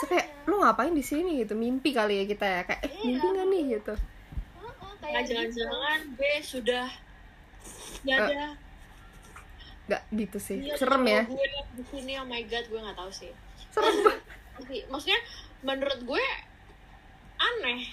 [0.05, 1.53] kayak lu ngapain di sini gitu?
[1.53, 3.03] Mimpi kali ya kita ya kayak eh, Iya.
[3.05, 3.93] mimpi nggak nih gitu.
[3.93, 5.29] Heeh, Nah, kayak gitu.
[5.29, 6.85] jangan-jangan B sudah
[8.01, 8.45] ya Eh, ada
[9.85, 10.57] Nggak gitu sih.
[10.61, 11.21] Iya, Serem ya.
[11.25, 11.45] Gue
[11.75, 13.31] di sini oh my god, gue nggak tahu sih.
[13.69, 13.93] Serem.
[14.91, 15.19] Maksudnya
[15.61, 16.25] menurut gue
[17.35, 17.85] aneh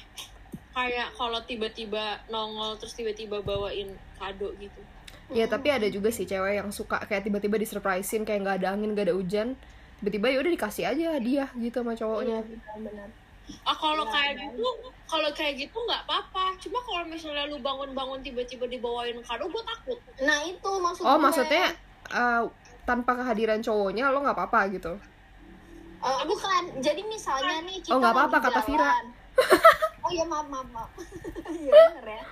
[0.73, 4.81] kayak kalau tiba-tiba nongol terus tiba-tiba bawain kado gitu.
[5.29, 8.93] Ya tapi ada juga sih cewek yang suka kayak tiba-tiba disurprisein kayak nggak ada angin
[8.93, 9.49] nggak ada hujan
[10.01, 12.41] tiba-tiba ya udah dikasih aja hadiah gitu sama cowoknya.
[12.75, 13.09] benar
[13.63, 14.43] Ah kalau Iya, kayak kan?
[14.49, 14.69] gitu,
[15.05, 16.45] kalau kayak gitu nggak apa-apa.
[16.59, 19.99] Cuma kalau misalnya lu bangun-bangun tiba-tiba dibawain kado, gue takut.
[20.19, 21.23] nah itu maksud Oh gue.
[21.23, 21.65] maksudnya
[22.09, 22.43] eh,
[22.83, 24.93] tanpa kehadiran cowoknya lo nggak apa-apa gitu?
[25.99, 28.91] Eh, bukan jadi misalnya nih kita Oh, nggak apa-apa, kata Vira.
[30.03, 30.91] oh iya maaf maaf maaf
[31.57, 32.25] iya bener ya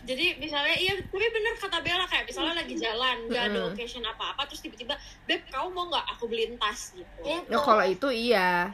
[0.00, 4.46] Jadi misalnya iya, tapi bener kata Bella kayak misalnya lagi jalan, nggak ada occasion apa-apa,
[4.46, 7.20] terus tiba-tiba, beb, kamu mau nggak aku beliin tas gitu?
[7.20, 8.70] itu Ya kalau itu iya.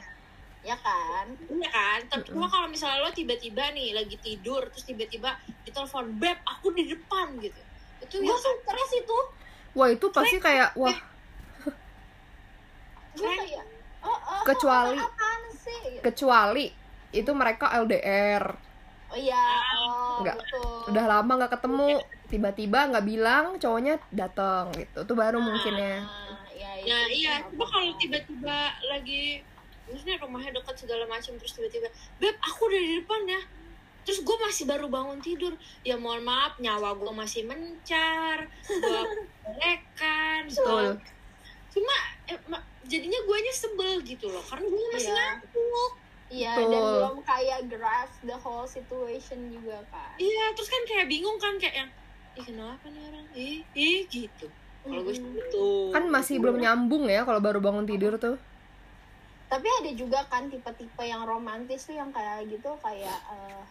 [0.67, 1.25] Ya kan?
[1.47, 1.99] Iya kan?
[2.11, 5.31] Tapi cuma kalau misalnya lo tiba-tiba nih lagi tidur, terus tiba-tiba
[5.63, 7.55] ditelepon, beb, aku di depan gitu.
[8.03, 9.17] Itu gue ya stres itu.
[9.71, 10.91] Wah itu pasti kayak wah.
[13.15, 13.37] Gue Keren.
[13.39, 13.65] kayak
[14.03, 14.99] oh, oh, Kecuali-
[15.57, 15.99] sih?
[15.99, 16.65] kecuali
[17.09, 18.43] itu mereka LDR
[19.07, 19.45] oh iya.
[19.73, 20.37] Oh Nggak.
[20.37, 20.93] betul.
[20.93, 21.87] Udah lama nggak ketemu
[22.27, 25.01] tiba-tiba nggak bilang cowoknya datang gitu.
[25.01, 29.23] Itu baru mungkin ya Nah, ya, itu Nah iya, nggak cuma kalau tiba-tiba lagi
[29.87, 33.41] maksudnya rumahnya dekat segala macam terus tiba-tiba, beb aku udah di depan ya.
[34.03, 35.51] Terus gue masih baru bangun tidur.
[35.81, 39.01] Ya mohon maaf, nyawa gue masih mencar, gue
[39.57, 40.47] lekan.
[41.67, 41.95] Cuma
[42.25, 45.17] eh, ma- jadinya guanya sebel gitu loh, karena gue masih Iya.
[45.17, 45.91] ngantuk.
[46.27, 51.39] iya dan belum kayak grasp the whole situation juga kan Iya, terus kan kayak bingung
[51.39, 51.89] kan kayak yang,
[52.35, 53.25] ih kenapa nih orang?
[53.31, 54.47] Ih, ih gitu.
[54.83, 55.67] Kalau gue gitu.
[55.91, 58.35] kan masih belum nyambung ya kalau baru bangun tidur tuh
[59.47, 63.63] tapi ada juga kan tipe-tipe yang romantis tuh yang kayak gitu kayak eh,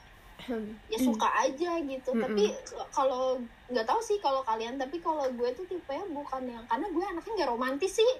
[0.92, 2.10] ya suka aja gitu.
[2.12, 2.22] Mm-mm.
[2.24, 2.44] tapi
[2.92, 7.04] kalau nggak tahu sih kalau kalian tapi kalau gue tuh tipenya bukan yang karena gue
[7.04, 8.12] anaknya nggak romantis sih.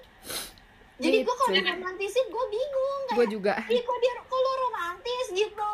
[0.97, 1.69] Jadi gue kalau Gitu.
[1.77, 3.53] romantisin gue bingung gue kayak juga.
[3.69, 5.25] Ih kok dia kok lo romantis?
[5.33, 5.71] Gitu.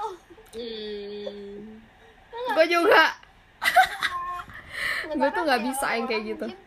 [0.53, 1.79] Hmm.
[2.53, 3.03] gue juga.
[5.03, 6.45] Gue tuh nggak bisa yang kayak gitu.
[6.47, 6.59] mungkin,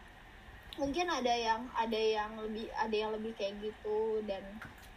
[0.76, 4.42] mungkin ada yang ada yang lebih ada yang lebih kayak gitu dan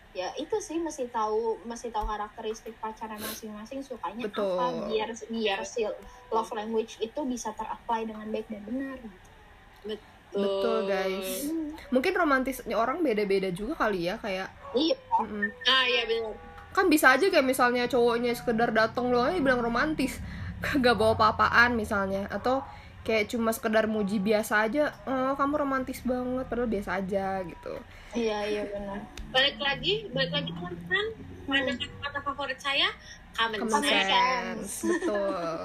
[0.09, 4.57] ya itu sih mesti tahu mesti tahu karakteristik pacarnya masing-masing sukanya Betul.
[4.57, 5.85] apa biar biar si
[6.33, 8.97] love language itu bisa terapply dengan baik dan benar
[9.85, 10.05] gitu.
[10.33, 11.53] betul guys
[11.93, 15.45] mungkin romantisnya orang beda-beda juga kali ya kayak Iya, mm-mm.
[15.65, 16.33] ah iya benar
[16.73, 20.21] kan bisa aja kayak misalnya cowoknya sekedar datang doang aja bilang romantis
[20.83, 22.65] gak bawa apa-apaan misalnya atau
[23.01, 27.73] kayak cuma sekedar muji biasa aja oh kamu romantis banget padahal biasa aja gitu.
[28.13, 28.99] Iya iya benar.
[29.29, 31.05] balik lagi balik lagi teman-teman.
[31.49, 32.89] Ada kata favorit saya?
[33.33, 34.09] Common, common sense.
[34.09, 35.57] sense betul.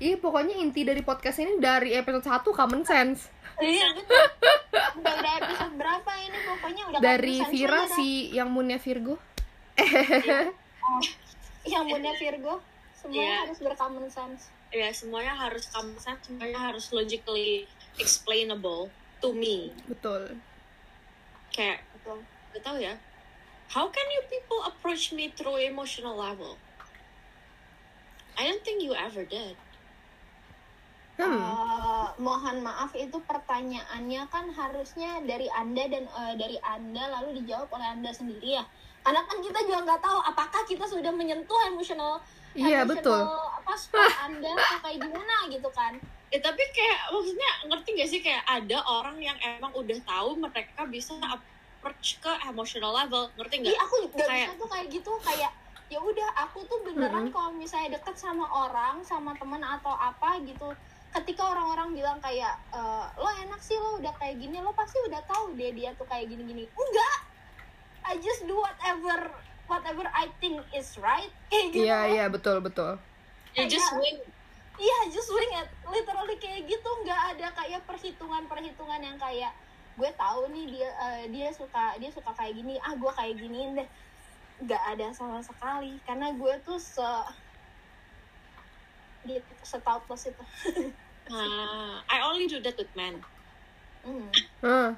[0.00, 3.28] Ih pokoknya inti dari podcast ini dari episode 1 common sense.
[3.56, 3.86] Iya.
[3.94, 4.24] Betul.
[4.98, 6.38] Udah udah episode berapa ini?
[6.42, 9.14] Pokoknya udah dari Vira si yang moonnya Virgo.
[11.64, 12.54] Yang punya Virgo.
[12.94, 13.36] Semuanya Iya.
[13.48, 14.52] harus bercommon sense.
[14.74, 17.70] Ya semuanya harus common sense semuanya harus logically
[18.02, 18.90] explainable
[19.22, 20.34] to me betul
[21.54, 22.18] kayak Betul.
[22.52, 22.94] gak tau ya
[23.70, 26.58] how can you people approach me through emotional level
[28.34, 29.54] I don't think you ever did
[31.14, 37.38] hmm Eh, mohon maaf itu pertanyaannya kan harusnya dari anda dan eh, dari anda lalu
[37.42, 38.64] dijawab oleh anda sendiri ya.
[39.00, 42.18] Karena kan kita juga nggak tahu apakah kita sudah menyentuh emotional
[42.54, 43.22] Iya, emotional, betul.
[43.64, 45.96] Apa spot anda atau kayak gimana gitu kan.
[46.28, 48.20] Eh tapi kayak maksudnya ngerti gak sih?
[48.20, 53.32] Kayak ada orang yang emang udah tahu mereka bisa approach ke emotional level.
[53.34, 53.76] Ngerti Iya nggak?
[53.80, 55.12] aku nggak Kayak- bisa tuh kayak gitu.
[55.18, 55.50] Kayak
[55.86, 57.32] ya udah aku tuh beneran Mm-mm.
[57.32, 60.72] kalau misalnya deket sama orang sama teman atau apa gitu
[61.14, 65.22] ketika orang-orang bilang kayak "Eh, lo enak sih lo udah kayak gini lo pasti udah
[65.22, 66.68] tahu deh dia tuh kayak gini-gini.
[66.68, 67.18] Enggak!
[68.02, 69.32] I just do whatever
[69.64, 71.30] whatever I think is right.
[71.48, 73.00] Kayak gitu iya iya betul betul
[73.54, 74.18] You just wing
[74.74, 75.68] Iya, just wing it.
[75.86, 79.54] Literally kayak gitu, nggak ada kayak perhitungan-perhitungan yang kayak
[79.94, 83.78] gue tahu nih dia eh, dia suka dia suka kayak gini, ah gue kayak giniin
[83.78, 83.88] deh.
[84.66, 87.06] Nggak ada sama sekali, karena gue tuh se
[89.22, 90.44] gitu, setautless itu.
[91.32, 93.24] Ah, I only do that with men
[94.04, 94.28] hmm
[94.60, 94.92] Gue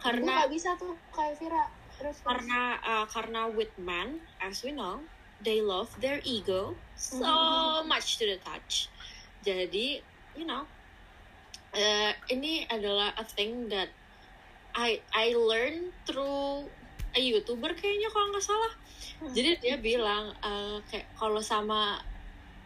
[0.00, 1.68] karena nggak bisa tuh kayak Vira.
[2.00, 2.24] Terus terus.
[2.24, 5.04] karena uh, karena with men as we know
[5.40, 7.88] they love their ego so Mhm.
[7.88, 8.88] much to the touch
[9.40, 10.04] jadi
[10.36, 10.68] you know
[11.72, 13.88] uh, ini adalah a thing that
[14.72, 16.68] I I learned through
[17.10, 18.72] a youtuber kayaknya kalau nggak salah
[19.20, 19.32] Hmm.
[19.32, 22.00] jadi dia bilang uh, kayak kalau sama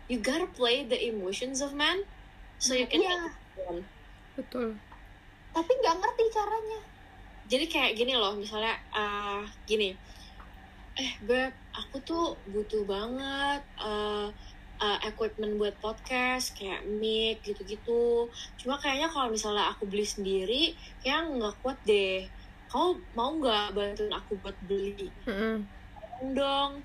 [0.06, 2.02] you gotta play the emotions of man
[2.58, 3.32] so you can Iya.
[3.56, 3.87] them.
[4.34, 4.74] betul
[5.50, 6.80] Tapi nggak ngerti caranya.
[7.46, 9.94] jadi kayak gini loh misalnya uh, gini
[10.94, 14.30] eh beb aku tuh butuh banget uh,
[14.78, 20.62] uh, equipment buat podcast kayak mic gitu-gitu cuma kayaknya kalau misalnya aku beli sendiri
[21.02, 22.30] kayak nggak kuat deh
[22.70, 25.66] kamu mau nggak bantuin aku buat beli Mm-mm.
[26.30, 26.83] dong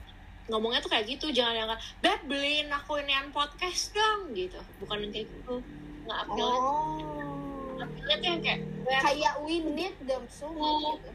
[0.50, 1.70] ngomongnya tuh kayak gitu jangan yang
[2.02, 5.62] beb beliin aku inian podcast dong gitu bukan yang kayak gitu
[6.06, 7.78] nggak appeal Oh.
[7.80, 10.98] appealnya tuh yang kayak "Beb, Kayak we need them so much.
[10.98, 11.10] gitu.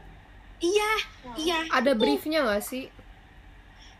[0.59, 0.91] Iya
[1.25, 1.35] Nah.
[1.35, 1.57] iya.
[1.73, 2.85] Ada briefnya nggak sih?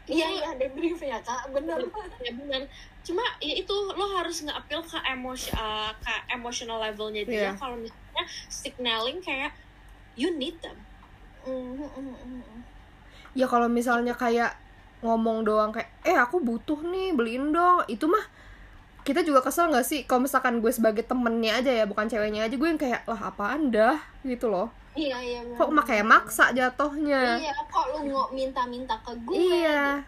[0.05, 1.81] Iya, iya, ada briefnya kak, bener.
[2.21, 2.61] ya benar
[3.05, 7.37] cuma ya itu lo harus nge-appeal ke emosi uh, ke emotional levelnya dia.
[7.37, 7.51] Iya.
[7.53, 9.53] kalau misalnya signaling kayak
[10.17, 10.73] you need them.
[11.45, 12.59] Mm, mm, mm, mm.
[13.37, 14.57] ya kalau misalnya kayak
[15.05, 17.85] ngomong doang kayak eh aku butuh nih beliin dong.
[17.85, 18.25] Itu mah
[19.05, 20.01] kita juga kesel nggak sih?
[20.09, 23.69] Kalau misalkan gue sebagai temennya aja ya bukan ceweknya aja gue yang kayak lah apaan
[23.69, 24.01] dah?
[24.25, 25.39] Gitu loh Iya, iya.
[25.43, 25.59] bener.
[25.59, 29.35] kok mak kayak maksa jatuhnya Iya, kok lu mau minta-minta ke gue?
[29.35, 30.03] iya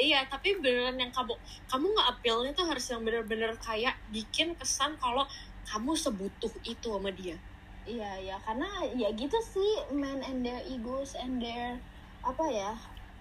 [0.00, 1.36] iya tapi beneran yang kamu
[1.68, 5.24] kamu nggak appealnya tuh harus yang bener-bener kayak bikin kesan kalau
[5.68, 7.36] kamu sebutuh itu sama dia
[7.80, 11.80] Iya, iya, karena ya gitu sih, men and their egos and their
[12.20, 12.72] apa ya?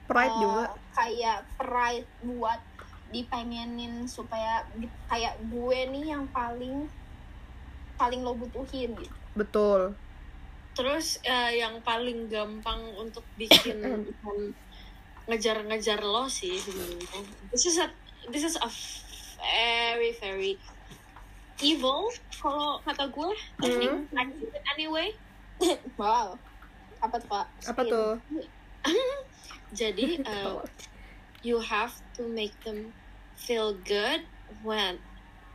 [0.04, 2.60] pride eh, juga Kayak pride buat
[3.08, 6.92] dipengenin supaya di- kayak gue nih yang paling
[7.96, 9.16] paling lo butuhin gitu.
[9.36, 9.96] betul
[10.78, 13.82] terus eh, yang paling gampang untuk bikin
[15.30, 17.22] ngejar-ngejar lo sih sebenarnya.
[17.54, 17.88] This is a
[18.34, 18.70] this is a
[19.38, 20.58] very very
[21.62, 23.32] evil kalau kata gue.
[23.62, 24.10] Think
[24.42, 25.14] it anyway.
[26.00, 26.40] Wow.
[27.00, 27.48] Apa tuh, Kak?
[27.68, 28.10] apa tuh?
[29.80, 30.64] Jadi uh,
[31.44, 32.92] you have to make them
[33.36, 34.24] feel good
[34.64, 35.00] when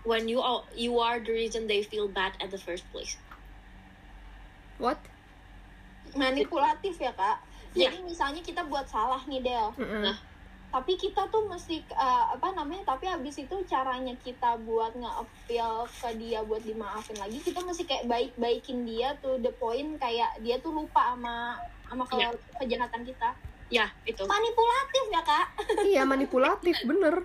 [0.04, 3.16] when you are you are the reason they feel bad at the first place
[4.76, 4.98] what
[6.12, 7.42] Manipulatif ya, Kak.
[7.72, 7.90] Iya.
[7.90, 9.68] Jadi misalnya kita buat salah nih, Del.
[9.76, 10.02] Mm-mm.
[10.04, 10.18] Nah.
[10.70, 16.10] tapi kita tuh mesti eh, apa namanya tapi habis itu caranya kita buat nge-appeal ke
[16.18, 20.74] dia buat dimaafin lagi kita mesti kayak baik-baikin dia tuh the point kayak dia tuh
[20.74, 21.54] lupa sama
[21.86, 22.34] sama ke- Iya.
[22.58, 23.38] kejahatan kita
[23.70, 25.46] ya itu manipulatif ya kak
[25.86, 27.22] iya manipulatif bener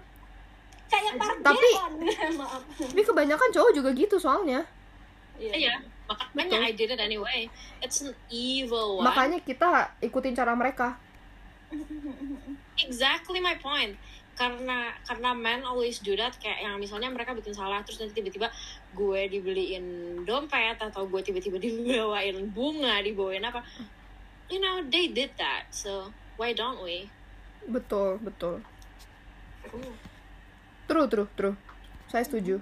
[0.85, 4.61] kayak Tapi- pargeran maaf tapi kebanyakan cowok juga gitu soalnya
[5.41, 6.69] iya makanya Betul.
[6.69, 7.39] I did it anyway.
[7.79, 9.05] It's an evil one.
[9.05, 10.97] Makanya kita ikutin cara mereka.
[12.81, 13.93] Exactly my point.
[14.33, 18.47] Karena karena men always do that kayak yang misalnya mereka bikin salah terus nanti tiba-tiba
[18.95, 19.85] gue dibeliin
[20.23, 23.61] dompet atau gue tiba-tiba dibawain bunga dibawain apa.
[24.49, 27.11] You know they did that so why don't we?
[27.67, 28.63] Betul betul.
[29.67, 29.93] True.
[30.89, 31.55] True true
[32.09, 32.57] saya setuju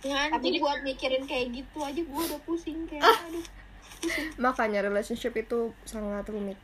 [0.00, 3.20] ya tapi jadi buat mikirin kayak gitu aja gue udah pusing kayak Ah.
[3.28, 3.44] aduh
[4.40, 6.56] makanya relationship itu sangat rumit.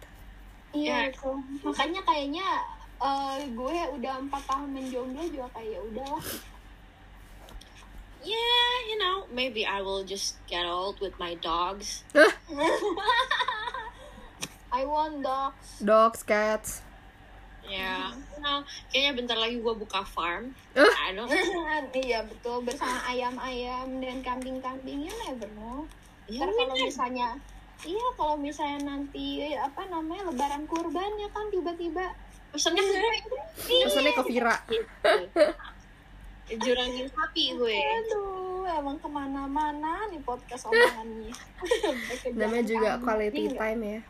[0.72, 1.12] Iya Ya.
[1.12, 1.30] itu.
[1.60, 2.48] Makanya kayaknya
[2.96, 6.24] eh, gue udah empat tahun menjomblo juga kayak ya udahlah.
[8.24, 12.08] Yeah you know maybe I will just get old with my dogs.
[14.72, 15.84] I want dogs.
[15.84, 16.80] Dogs cats
[17.68, 18.14] ya.
[18.40, 20.54] Know kayaknya bentar lagi gue buka farm.
[20.74, 20.92] Eh.
[21.14, 21.30] Don't
[22.06, 22.62] iya betul.
[22.62, 25.06] Bersama ayam-ayam dan kambing-kambing.
[25.06, 25.86] Ya never know.
[26.26, 27.28] Ya, Ntar kalau misalnya
[27.84, 32.14] iya kalau misalnya nanti apa namanya lebaran kurban ya kan tiba-tiba.
[32.50, 32.82] Pesennya
[33.66, 34.56] pesannya ke Vira.
[36.46, 37.74] Jurangin sapi gue.
[37.74, 41.34] Aduh emang ke mana-mana nih podcast omongannya.
[42.38, 44.00] Namanya juga quality time ya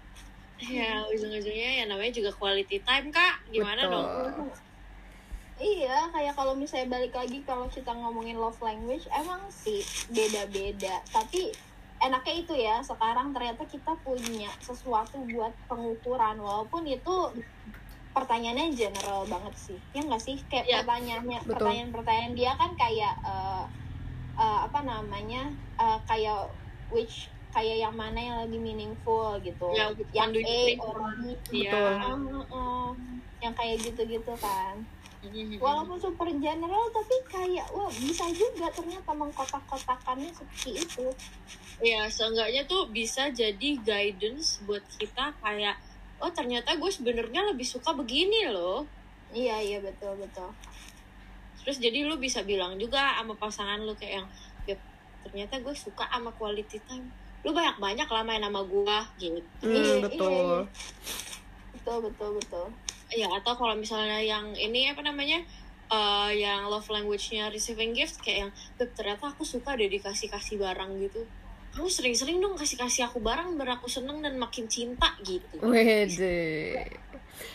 [0.57, 3.93] ya ujung-ujungnya ya namanya juga quality time kak gimana Betul.
[3.93, 4.09] dong
[5.57, 9.81] Iya, kayak kalau misalnya balik lagi kalau kita ngomongin love language, emang sih
[10.13, 11.01] beda-beda.
[11.09, 11.49] Tapi
[12.05, 17.33] enaknya itu ya, sekarang ternyata kita punya sesuatu buat pengukuran, walaupun itu
[18.13, 19.79] pertanyaannya general banget sih.
[19.97, 20.37] Ya nggak sih?
[20.53, 20.77] Kayak Iya.
[20.85, 23.65] pertanyaannya, pertanyaan-pertanyaan dia kan kayak eh,
[24.37, 25.57] eh, apa namanya?
[25.81, 26.53] eh, kayak
[26.93, 29.69] which kayak yang mana yang lebih meaningful gitu.
[29.73, 30.79] Ya, yang you A think?
[30.81, 30.97] or
[31.47, 31.65] B.
[31.65, 31.93] Betul.
[32.03, 32.97] Um, um,
[33.39, 34.81] yang kayak gitu-gitu kan
[35.23, 35.59] Mhm.
[35.59, 41.07] walaupun super general tapi kayak wah bisa juga ternyata mengkotak-kotakannya seperti itu
[41.83, 45.77] ya seenggaknya tuh bisa jadi guidance buat kita kayak
[46.23, 48.87] oh ternyata gue sebenarnya lebih suka begini loh
[49.35, 50.49] iya iya betul betul
[51.61, 54.29] terus jadi lu bisa bilang juga sama pasangan lu kayak yang
[54.63, 54.79] "Beb,
[55.27, 57.11] ternyata gue suka sama quality time
[57.47, 59.63] lu banyak banyak lah main sama gue gitu.
[59.63, 60.31] Hmm, Iya, iya, betul.
[60.35, 60.61] iya.
[61.79, 62.67] betul betul betul.
[63.15, 65.39] Ya atau kalau misalnya yang ini apa namanya
[65.87, 70.59] eh, yang love language-nya receiving gift kayak yang Beb, ternyata aku suka deh dikasih kasih
[70.59, 71.23] barang gitu.
[71.71, 75.63] Kamu sering-sering dong kasih kasih aku barang biar aku seneng dan makin cinta gitu.
[75.63, 76.83] Wede.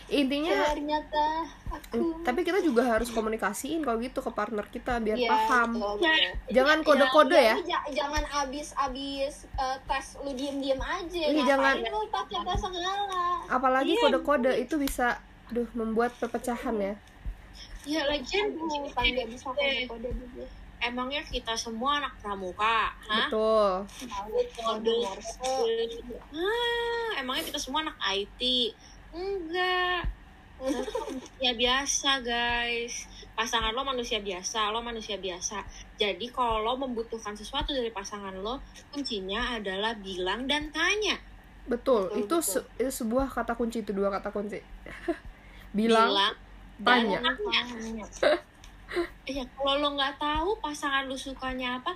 [0.07, 1.23] Intinya ternyata
[1.67, 5.69] aku tapi kita juga harus komunikasiin kalau gitu ke partner kita biar Iya, paham.
[5.73, 6.51] betul, betul.
[6.51, 7.55] Jangan Iya, kode-kode ya.
[7.55, 11.99] lu ja- jangan abis abis eh, tes lu diem diem aja Iya, Ngapain jangan- lu
[12.07, 14.01] pakai tes segala Apalagi Iya.
[14.03, 15.17] kode-kode itu bisa
[15.47, 16.95] aduh membuat perpecahan ya.
[17.81, 19.01] ya lagian bisa
[19.51, 20.45] dulu
[20.81, 23.71] emangnya kita semua anak pramuka hah Betul.
[24.55, 24.93] kode
[26.31, 28.41] ah emangnya kita semua anak IT
[29.11, 30.07] enggak
[31.41, 35.65] ya biasa guys pasangan lo manusia biasa lo manusia biasa
[35.97, 38.61] jadi kalau lo membutuhkan sesuatu dari pasangan lo
[38.93, 41.17] kuncinya adalah bilang dan tanya
[41.61, 42.09] Betul.
[42.09, 42.41] Betul, itu betul.
[42.41, 44.57] se- itu sebuah kata kunci itu dua kata kunci.
[45.77, 46.09] Bilang,
[46.81, 47.19] dan tanya.
[47.21, 48.05] tanya
[49.29, 51.93] ya kalau lo nggak tahu pasangan lo sukanya apa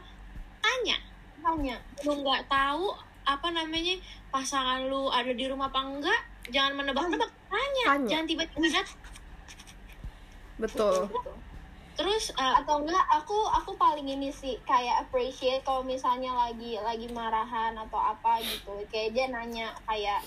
[0.62, 0.96] tanya
[1.42, 1.76] tanya
[2.06, 2.94] lu nggak tahu
[3.26, 3.98] apa namanya
[4.30, 6.22] pasangan lu ada di rumah apa enggak
[6.54, 8.10] jangan menebak-nebak tanya, Tanya.
[8.10, 8.82] jangan tiba-tiba
[10.56, 11.12] betul.
[11.96, 17.08] terus uh, atau enggak aku aku paling ini sih kayak appreciate kalau misalnya lagi lagi
[17.16, 18.84] marahan atau apa gitu.
[18.92, 20.20] Kayak dia nanya kayak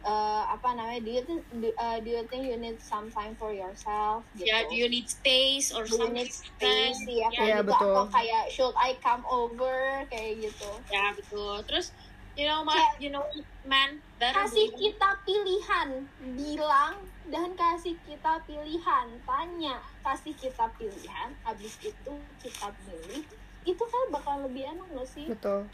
[0.00, 3.34] eh, apa namanya do you think do, uh, do you think you need some time
[3.42, 4.22] for yourself?
[4.38, 4.54] gitu.
[4.54, 6.98] Ya do you need space or Do you need space?
[7.04, 7.68] Ya kayak Iya, gitu.
[7.74, 7.90] betul.
[7.90, 10.06] atau kayak should I come over?
[10.14, 10.70] Kayak gitu.
[10.94, 11.58] Ya betul.
[11.66, 11.90] Terus
[12.34, 13.24] you know Kayak- you know
[13.64, 15.88] man kasih believe- kita pilihan
[16.34, 16.94] bilang
[17.30, 22.12] dan kasih kita pilihan tanya kasih kita pilihan habis itu
[22.42, 23.22] kita pilih
[23.62, 25.68] itu kan bakal lebih enak gak sih Betul.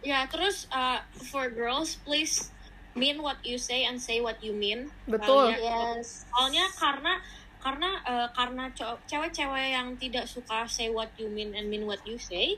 [0.00, 0.98] ya terus uh,
[1.28, 2.50] for girls please
[2.96, 5.52] mean what you say and say what you mean Betul.
[5.52, 7.14] Kalian- yes soalnya karena
[7.56, 8.64] karena eh, karena
[9.10, 12.54] cewek-cewek yang tidak suka say what you mean and mean what you say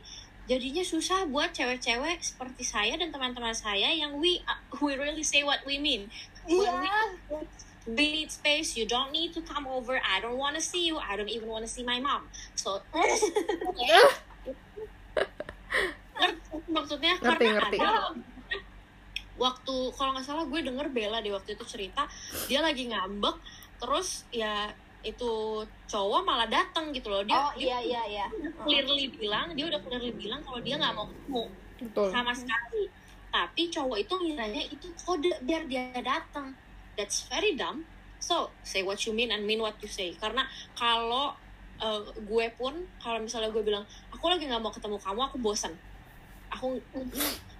[0.48, 4.40] jadinya susah buat cewek-cewek seperti saya dan teman-teman saya yang we
[4.80, 6.08] we really say what we mean
[6.48, 6.96] When Iya.
[7.84, 10.96] we, need space you don't need to come over I don't want to see you
[10.96, 12.80] I don't even want to see my mom so
[16.68, 17.78] maksudnya Ngerti, karena ngerti.
[17.80, 17.92] ada
[19.38, 22.08] waktu kalau nggak salah gue denger Bella di waktu itu cerita
[22.50, 23.36] dia lagi ngambek
[23.78, 24.72] terus ya
[25.06, 27.22] itu cowok malah datang gitu loh.
[27.22, 28.26] Dia, oh dia iya iya iya.
[28.66, 31.44] clearly bilang dia udah clearly bilang kalau dia nggak mau ketemu
[31.78, 32.08] betul.
[32.10, 32.84] sama sekali.
[33.28, 36.56] Tapi cowok itu ngiranya itu kode biar dia datang
[36.98, 37.86] that's very dumb.
[38.18, 40.18] So say what you mean and mean what you say.
[40.18, 40.42] Karena
[40.74, 41.38] kalau
[41.78, 45.74] uh, gue pun kalau misalnya gue bilang aku lagi nggak mau ketemu kamu aku bosan
[46.50, 46.80] aku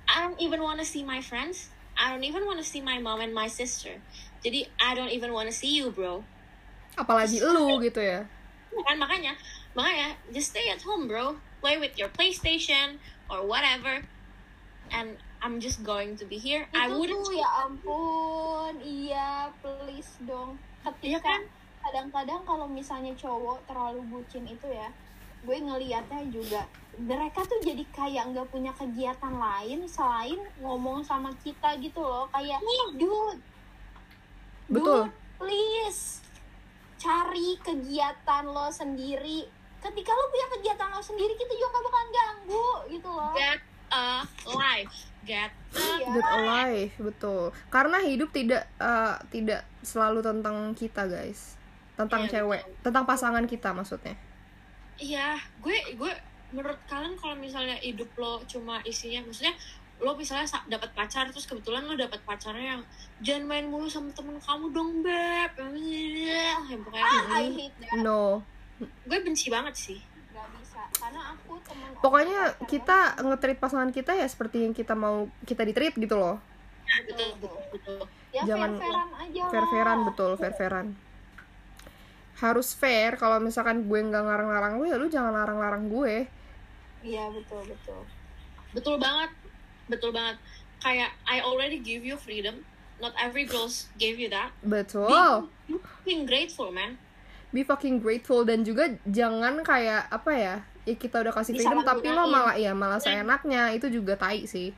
[0.09, 1.70] I don't even wanna see my friends.
[1.99, 4.01] I don't even wanna see my mom and my sister.
[4.43, 6.26] Jadi I don't even wanna see you bro
[6.99, 8.26] apalagi lu gitu ya.
[8.84, 9.38] Kan makanya
[9.72, 11.38] makanya just stay at home bro.
[11.62, 12.99] Play with your PlayStation
[13.30, 14.03] or whatever.
[14.90, 16.66] And I'm just going to be here.
[16.74, 18.74] I itu wouldn't tuh ya ampun.
[18.82, 20.59] Iya please dong.
[20.82, 21.40] Iya ketika kan?
[21.78, 24.90] kadang-kadang kalau misalnya cowok terlalu bucin itu ya
[25.38, 26.66] gue ngelihatnya juga
[26.99, 32.26] mereka tuh jadi kayak nggak punya kegiatan lain selain ngomong sama kita gitu loh.
[32.34, 32.59] Kayak
[32.99, 33.38] dude
[34.66, 35.07] betul.
[35.07, 36.18] dude please
[36.99, 39.46] cari kegiatan lo sendiri
[39.78, 43.61] ketika lo punya kegiatan lo sendiri kita juga gak bakalan ganggu gitu loh get
[43.94, 46.24] a life get a Iya.
[46.24, 47.42] Get alive, betul.
[47.68, 51.61] Karena hidup tidak eh, tidak selalu tentang kita, guys.
[51.99, 54.16] Tentang Iya, cewek, tentang pasangan kita maksudnya.
[54.99, 56.12] Iya, gue gue
[56.55, 59.55] menurut kalian kalau misalnya hidup lo cuma isinya, maksudnya
[59.99, 62.82] lo misalnya sa- dapat pacar terus kebetulan lo dapat pacarnya yang
[63.18, 68.46] jangan main mulu sama temen kamu dong beb, yang pokoknya ah, I hate that No.
[68.78, 69.99] gue benci banget sih.
[70.30, 75.26] Gak bisa karena aku teman Pokoknya kita nge-treat pasangan kita ya seperti yang kita mau
[75.42, 76.38] kita di-treat gitu loh.
[76.38, 77.99] Nah, betul betul betul.
[78.30, 79.51] ya jangan- fair-fairan aja lah.
[79.51, 80.86] Fair-fairan betul, fair-fairan.
[82.38, 86.30] Harus fair kalau misalkan gue nggak ngarang-larang lu ya lu jangan larang-larang gue.
[87.01, 88.03] iya betul betul
[88.68, 89.32] Betul banget,
[89.89, 90.36] betul banget.
[90.78, 92.62] Kayak I already give you freedom.
[92.99, 94.51] Not every girls gave you that.
[94.62, 95.47] Betul.
[95.66, 96.99] Be fucking grateful, man.
[97.55, 100.55] Be fucking grateful dan juga jangan kayak apa ya?
[100.84, 102.34] Ya kita udah kasih freedom tapi lo Disalahgunain.
[102.34, 104.74] malah ya malah seenaknya itu juga tai sih.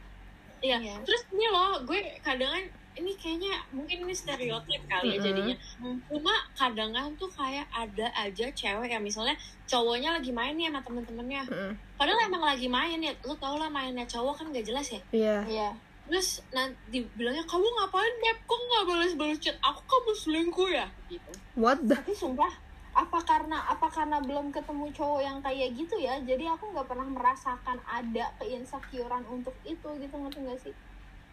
[0.61, 0.77] Iya.
[0.79, 0.97] Iya.
[1.05, 2.61] Terus ini loh, gue kadang
[3.01, 5.57] ini kayaknya mungkin ini stereotip kali ya jadinya.
[6.07, 9.35] Cuma kadang tuh kayak ada aja cewek yang misalnya
[9.65, 11.43] cowoknya lagi main nih sama temen-temennya.
[11.97, 13.13] Padahal emang lagi main ya.
[13.25, 15.01] Lu tau lah mainnya cowok kan gak jelas ya.
[15.11, 15.39] Iya.
[15.49, 15.71] iya
[16.11, 18.39] Terus nanti dibilangnya kamu ngapain Beb?
[18.43, 19.55] Kok nggak balas-balas chat?
[19.63, 20.91] Aku kamu selingkuh ya?
[21.07, 21.31] Gitu.
[21.55, 22.51] What the tapi sumpah
[22.91, 27.07] apa karena apa karena belum ketemu cowok yang kayak gitu ya jadi aku nggak pernah
[27.07, 30.75] merasakan ada keinsecurean untuk itu gitu ngerti gak sih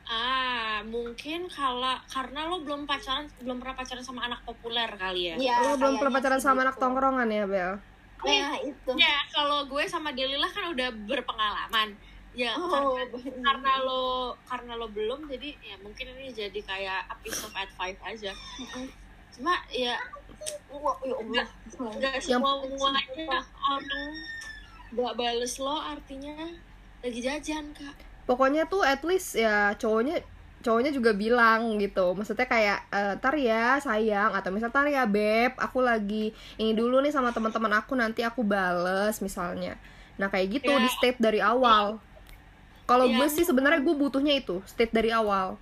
[0.07, 5.35] Ah, mungkin kalau karena lo belum pacaran, belum pernah pacaran sama anak populer kali ya.
[5.35, 6.83] Iya, Lu belum pernah pacaran sama anak gitu.
[6.87, 7.73] tongkrongan ya, Bel?
[8.17, 11.93] nah itu Ya, kalau gue sama Delila kan udah berpengalaman.
[12.37, 17.15] Ya, oh karena, karena lo karena lo belum jadi ya mungkin ini jadi kayak a
[17.21, 18.31] piece of advice aja.
[19.33, 19.97] Cuma ya
[20.69, 21.45] Wah, ya Allah
[21.97, 24.13] nggak semua semuanya orang
[24.93, 26.37] nggak bales lo artinya
[27.01, 27.97] lagi jajan kak.
[28.27, 30.19] Pokoknya tuh at least ya cowoknya
[30.57, 35.53] cowoknya juga bilang gitu maksudnya kayak eh, tar ya sayang atau misal tar ya beb
[35.55, 39.77] aku lagi ini dulu nih sama teman-teman aku nanti aku bales misalnya
[40.17, 40.81] nah kayak gitu Ya.
[40.81, 42.01] di state dari awal
[42.83, 43.15] kalau Ya.
[43.15, 45.55] gue sih sebenarnya gue butuhnya itu state dari awal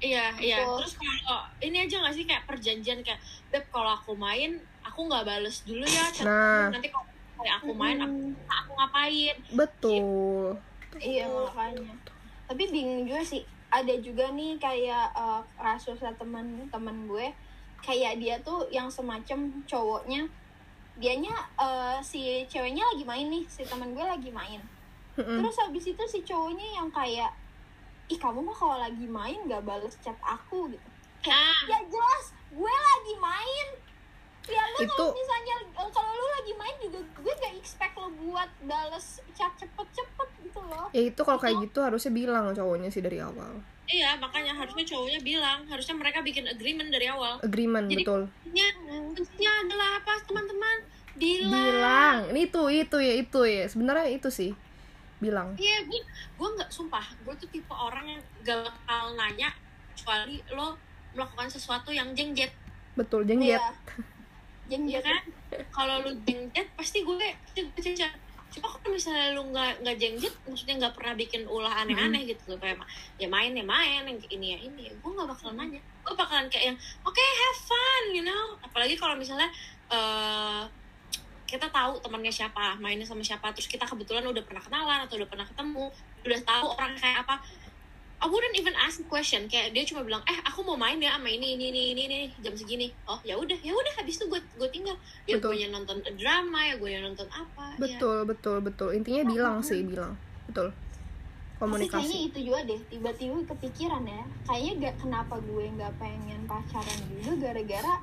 [0.00, 0.64] Iya, iya.
[0.64, 0.80] Betul.
[0.80, 3.20] Terus kalau ini aja gak sih kayak perjanjian kayak
[3.52, 6.72] Beb kalau aku main, aku nggak bales dulu ya Nah.
[6.72, 7.04] nanti kalau
[7.36, 9.36] kayak aku main aku, aku ngapain.
[9.52, 10.56] betul
[10.98, 11.94] iya makanya.
[12.50, 13.46] Tapi bingung juga sih.
[13.70, 17.30] Ada juga nih kayak uh, kasusnya teman-teman gue.
[17.78, 20.26] Kayak dia tuh yang semacam cowoknya.
[21.00, 23.44] Dianya eh, si ceweknya lagi main nih.
[23.48, 24.60] Si teman gue lagi main.
[25.16, 27.32] Terus habis itu si cowoknya yang kayak
[28.10, 30.88] ih kamu mah kalau lagi main gak bales chat aku gitu.
[31.30, 33.66] Ah, ya jelas gue lagi main
[34.50, 38.08] ya lu Itu- kalau misalnya eh, kalau lu lagi main juga gue gak expect lo
[38.20, 40.86] buat bales chat cepet-cepet gitu loh.
[40.90, 43.62] Ya itu kalau kayak gitu harusnya bilang cowoknya sih dari awal.
[43.90, 47.42] Iya, makanya harusnya cowoknya bilang, harusnya mereka bikin agreement dari awal.
[47.42, 48.22] agreement Jadi- betul.
[49.10, 50.76] kuncinya adalah apa teman-teman?
[51.18, 51.50] Bilang.
[51.50, 52.18] bilang.
[52.32, 53.64] Itu itu ya itu ya.
[53.66, 54.54] Sebenarnya itu sih.
[55.18, 55.58] Bilang.
[55.58, 56.00] Iya, gue
[56.38, 59.50] gue nggak sumpah, gue tuh tipe orang yang gak bakal nanya
[59.92, 60.78] kecuali lo
[61.12, 62.54] melakukan sesuatu yang jengjet,
[62.94, 63.58] betul jengjet.
[63.58, 63.74] Iya.
[64.70, 65.22] Jeng ya kan?
[65.74, 68.14] Kalau lu jengjet pasti gue pasti gue chat
[68.50, 72.58] cuma kalau misalnya lu nggak nggak jengjet maksudnya nggak pernah bikin ulah aneh-aneh gitu loh.
[72.58, 72.82] Kayak
[73.18, 74.90] ya main ya main yang ini ya ini.
[75.02, 75.82] Gue nggak bakalan nanya.
[76.06, 78.58] Gue bakalan kayak yang oke have fun you know?
[78.62, 79.50] Apalagi kalau misalnya
[79.90, 80.62] eh
[81.50, 85.26] kita tahu temannya siapa mainnya sama siapa terus kita kebetulan udah pernah kenalan atau udah
[85.26, 85.90] pernah ketemu
[86.22, 87.42] udah tahu orang kayak apa
[88.20, 91.16] I wouldn't even ask a question kayak dia cuma bilang eh aku mau main ya
[91.16, 94.28] sama ini ini ini ini, ini jam segini oh ya udah ya udah habis itu
[94.28, 94.92] gue gue tinggal
[95.24, 95.56] ya Betul.
[95.56, 97.80] gue nonton drama ya gue nonton apa ya.
[97.80, 100.68] betul betul betul intinya bilang sih bilang betul
[101.60, 104.24] Tapi kayaknya komunikasi itu juga deh, tiba-tiba kepikiran ya.
[104.48, 107.94] Kayaknya gak kenapa gue nggak pengen pacaran juga gara-gara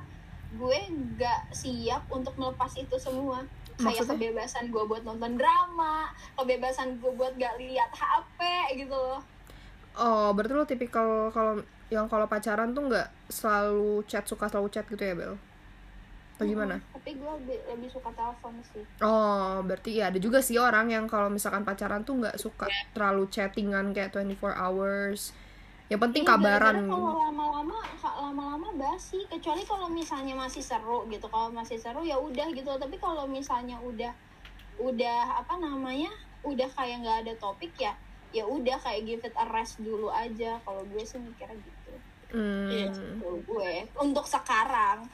[0.54, 3.42] gue nggak siap untuk melepas itu semua.
[3.74, 4.14] Kayak Maksudnya?
[4.14, 6.06] kebebasan gue buat nonton drama,
[6.38, 8.38] kebebasan gue buat gak lihat HP
[8.78, 9.18] gitu loh.
[9.98, 14.84] Oh berarti lo tipikal kalau yang kalau pacaran tuh nggak selalu chat suka selalu chat
[14.86, 15.34] gitu ya Bel
[16.38, 16.78] atau gimana.
[16.94, 18.86] Tapi gue lebih, lebih suka telepon sih.
[19.02, 23.26] Oh, berarti ya ada juga sih orang yang kalau misalkan pacaran tuh nggak suka terlalu
[23.26, 25.34] chattingan kayak 24 hours.
[25.90, 26.86] Yang penting Iya, kabaran.
[26.86, 27.82] Kalau lama-lama
[28.22, 31.26] lama-lama basi, kecuali kalau misalnya masih seru gitu.
[31.26, 32.70] Kalau masih seru ya udah gitu.
[32.70, 34.14] Tapi kalau misalnya udah
[34.78, 36.14] udah apa namanya?
[36.46, 37.98] Udah kayak nggak ada topik ya
[38.30, 41.76] ya udah kayak give it a rest dulu aja kalau gue sih mikirnya gitu
[42.28, 42.92] Hmm, Iya.
[42.92, 45.08] Kalau gue untuk sekarang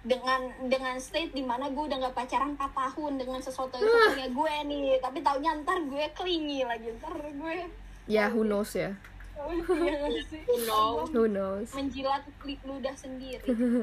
[0.00, 4.28] dengan dengan state di mana gue udah nggak pacaran 4 tahun dengan sesuatu yang punya
[4.30, 7.66] gue nih tapi taunya ntar gue klingi lagi ntar gue
[8.06, 8.94] ya who knows ya.
[9.34, 9.66] Iya?
[9.66, 11.06] Who knows?
[11.10, 11.68] Who knows.
[11.74, 13.44] menjilat klik ludah sendiri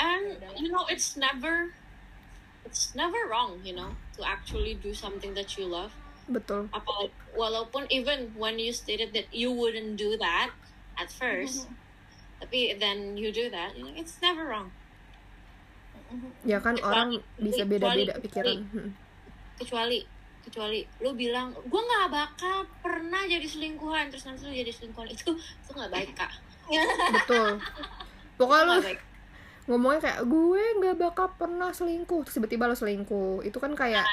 [0.00, 0.24] and
[0.56, 1.70] you know it's never
[2.64, 5.92] it's never wrong you know to actually do something that you love
[6.26, 6.68] Betul.
[6.70, 10.50] apalagi walaupun even when you stated that you wouldn't do that
[10.94, 11.68] at first
[12.38, 14.68] tapi then you do that you know, it's never wrong
[16.42, 18.62] Ya kan Kecuali- orang bisa beda-beda pikiran.
[18.70, 18.90] Hmm.
[19.54, 19.98] kecuali
[20.40, 25.34] kecuali lu bilang gue nggak bakal pernah jadi selingkuhan terus nanti lu jadi selingkuhan itu
[25.34, 26.30] itu nggak baik kak
[27.12, 27.60] Betul.
[28.38, 28.74] Pokoknya lu
[29.64, 33.40] ngomongnya kayak gue nggak bakal pernah selingkuh, terus tiba-tiba lo selingkuh.
[33.40, 34.04] Itu kan kayak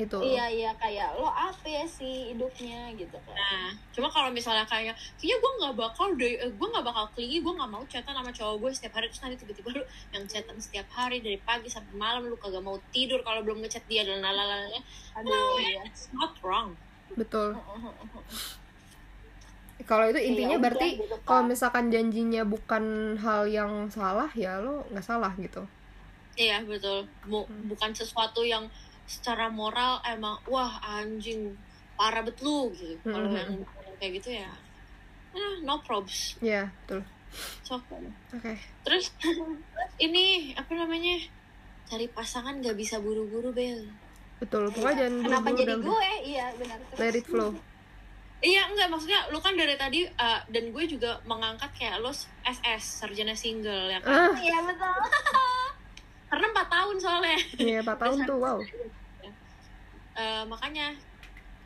[0.00, 0.18] itu.
[0.22, 4.94] iya iya kayak lo apa ya sih hidupnya gitu kan Nah, cuma kalau misalnya kayak,
[5.18, 8.30] kayaknya gue nggak bakal deh, eh, gue nggak bakal klingi, gue nggak mau chatan sama
[8.30, 9.82] cowok gue setiap hari terus nanti tiba-tiba lu
[10.12, 13.84] yang chatan setiap hari dari pagi sampai malam lu kagak mau tidur kalau belum ngechat
[13.86, 14.80] dia dan lalalala.
[15.18, 16.78] aduh iya It's not wrong.
[17.18, 17.58] Betul.
[19.80, 21.26] Kalau itu intinya udah berarti gitu kan.
[21.26, 22.84] kalau misalkan janjinya bukan
[23.18, 25.66] hal yang salah ya lo nggak salah gitu.
[26.38, 27.08] Iya betul.
[27.26, 28.70] Bu- bukan sesuatu yang
[29.10, 31.58] secara moral emang wah anjing
[31.98, 32.94] parah bet lu gitu.
[33.02, 33.36] Kalau Mhm.
[33.36, 33.50] yang
[33.98, 34.50] kayak gitu ya,
[35.34, 36.38] eh, no probs.
[36.38, 37.02] Iya, betul.
[37.66, 37.78] So,
[38.34, 38.54] Oke.
[38.86, 39.10] terus
[39.98, 41.18] ini apa namanya?
[41.90, 43.82] Cari pasangan gak bisa buru-buru bel.
[44.38, 44.70] Betul.
[44.70, 47.50] Pokoknya jangan kenapa buru-buru jadi gue iya benar let it flow.
[48.40, 52.08] Iya enggak maksudnya lu kan dari tadi uh, dan gue juga mengangkat kayak lu
[52.40, 54.32] SS sarjana single ya kan.
[54.32, 54.88] Ah, iya betul
[56.32, 57.36] Karena 4 tahun soalnya.
[57.60, 58.58] iya 4 tahun tuh, wow.
[60.14, 60.90] Eh, makanya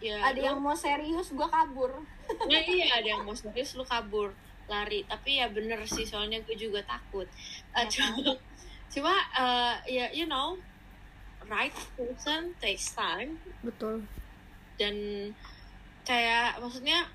[0.02, 2.04] ya ada lu- yang mau serius gue kabur.
[2.50, 4.32] Ya iya ada yang mau serius lu kabur
[4.66, 5.04] lari.
[5.04, 7.28] Tapi ya bener sih soalnya gue juga takut.
[7.72, 8.14] Ya cuma
[8.94, 10.56] cuma eh, ya you know
[11.46, 13.36] right person takes time.
[13.60, 14.04] Betul.
[14.74, 14.96] dan
[16.02, 17.06] kayak maksudnya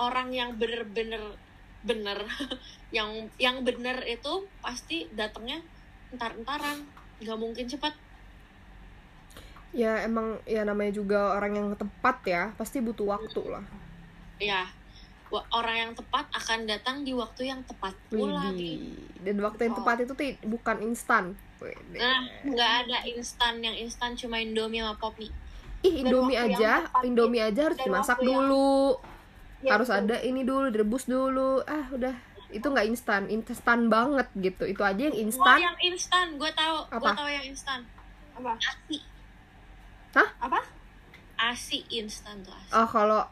[0.00, 1.36] orang yang bener-bener
[1.84, 2.24] bener
[2.96, 5.60] yang yang bener itu pasti datangnya
[6.10, 6.88] entar-entaran.
[7.20, 7.92] Nggak mungkin cepat
[9.74, 13.64] Ya emang ya namanya juga orang yang tepat ya, pasti butuh waktu lah.
[14.34, 14.66] ya
[15.50, 18.94] orang yang tepat akan datang di waktu yang tepat pula Widih.
[19.18, 19.78] Dan waktu yang Oh.
[19.82, 20.14] tepat itu
[20.46, 21.34] bukan instan.
[21.90, 25.32] Nah, nggak ada instan yang instan cuma Indomie sama Poppy.
[25.82, 29.00] Ih, Indomie aja, tepat, Indomie aja harus dimasak yang- dulu.
[29.64, 30.00] Ya, harus betul.
[30.04, 31.64] ada ini dulu, direbus dulu.
[31.64, 32.14] Ah, udah.
[32.52, 34.68] Itu nggak instan, instan banget gitu.
[34.68, 35.58] Itu aja yang Oh, instan.
[35.58, 37.80] yang instan, gue tahu, gue tahu yang instan.
[38.34, 38.58] apa
[40.16, 40.60] Asi, apa
[41.36, 42.70] asi instan tuh asi.
[42.72, 43.22] Oh, kalau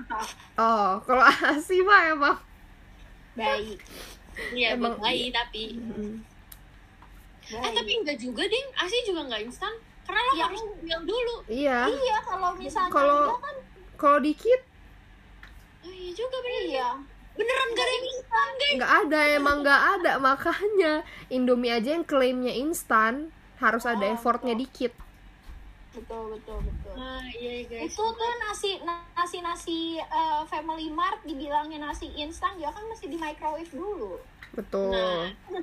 [0.58, 2.38] Oh, kalau asi mah emang
[3.32, 3.76] baik
[4.50, 5.76] Iya, emang- bayi tapi.
[5.76, 6.24] Mm.
[7.42, 9.74] Eh, baik tapi enggak juga ding, asi juga nggak instan.
[10.02, 11.36] Karena lo Ya, harus bilang dulu.
[11.44, 11.78] Iya.
[11.86, 13.56] iya kalau misalnya Kalau- enggak kan
[13.94, 14.60] Kalau dikit
[15.80, 16.62] Oh iya juga bener.
[16.66, 16.88] iya
[17.30, 18.72] Beneran gak ada yang instan, guys.
[18.74, 20.92] nggak ada, emang nggak ada makanya
[21.28, 24.64] Indomie aja yang klaimnya instan harus ada Oh, effortnya betul.
[24.66, 24.92] dikit.
[25.90, 27.90] Betul betul betul Ah, iya guys.
[27.90, 33.16] itu tuh nasi nasi nasi eh, Family Mart dibilangnya nasi instan ya kan mesti di
[33.16, 34.18] microwave dulu
[34.50, 34.90] Betul.
[34.90, 35.30] Nah.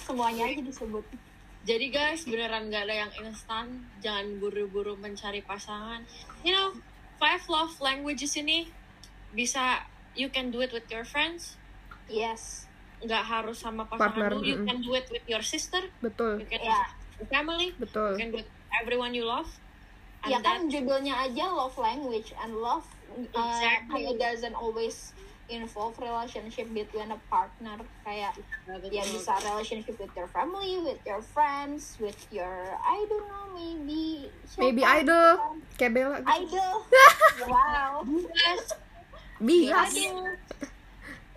[0.00, 1.04] semuanya aja disebut
[1.60, 3.66] Jadi guys, beneran gak ada yang instan.
[3.98, 6.00] Jangan buru-buru mencari pasangan.
[6.40, 6.68] You know,
[7.18, 8.72] five love languages ini
[9.30, 9.84] bisa
[10.14, 11.60] you can do it with your friends.
[12.08, 12.64] yes
[12.98, 14.42] Nggak harus sama pasangan Partner, lu.
[14.42, 15.92] You can do it with your sister.
[16.00, 16.88] betul You can ya your
[17.26, 17.74] family.
[17.74, 18.14] betul.
[18.14, 19.50] it with everyone you love.
[20.22, 22.86] And ya that- kan judulnya aja love language and love
[23.34, 24.06] uh, Exactly.
[24.06, 25.14] kayak doesn't always
[25.48, 27.78] involve relationship between a partner.
[28.02, 28.36] Kayak
[28.84, 34.28] ya bisa relationship with your family, with your friends, with your I don't know maybe
[34.60, 35.56] maybe idol.
[35.80, 36.36] kayak Bella gitu.
[36.52, 36.74] idol.
[37.48, 38.02] Wow.
[39.38, 39.94] Bias.
[39.94, 40.34] Aduh.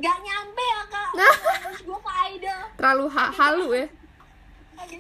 [0.02, 1.10] Gak nyampe ya kak.
[1.62, 2.62] Terus gue ke idol.
[2.74, 3.86] Terlalu ha- halu ya.
[4.74, 5.00] Agak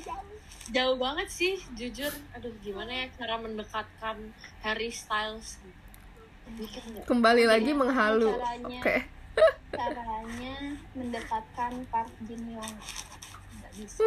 [0.70, 2.14] jauh banget sih jujur.
[2.38, 4.18] Aduh gimana ya cara mendekatkan
[4.62, 5.58] Harry Styles?
[6.52, 7.06] Mikir nggak?
[7.08, 8.30] kembali lagi menghalu.
[8.38, 8.78] caranya.
[8.82, 8.96] oke.
[9.72, 10.56] Caranya
[10.92, 12.76] mendekatkan Park Jin Young
[13.64, 14.04] Gak bisa.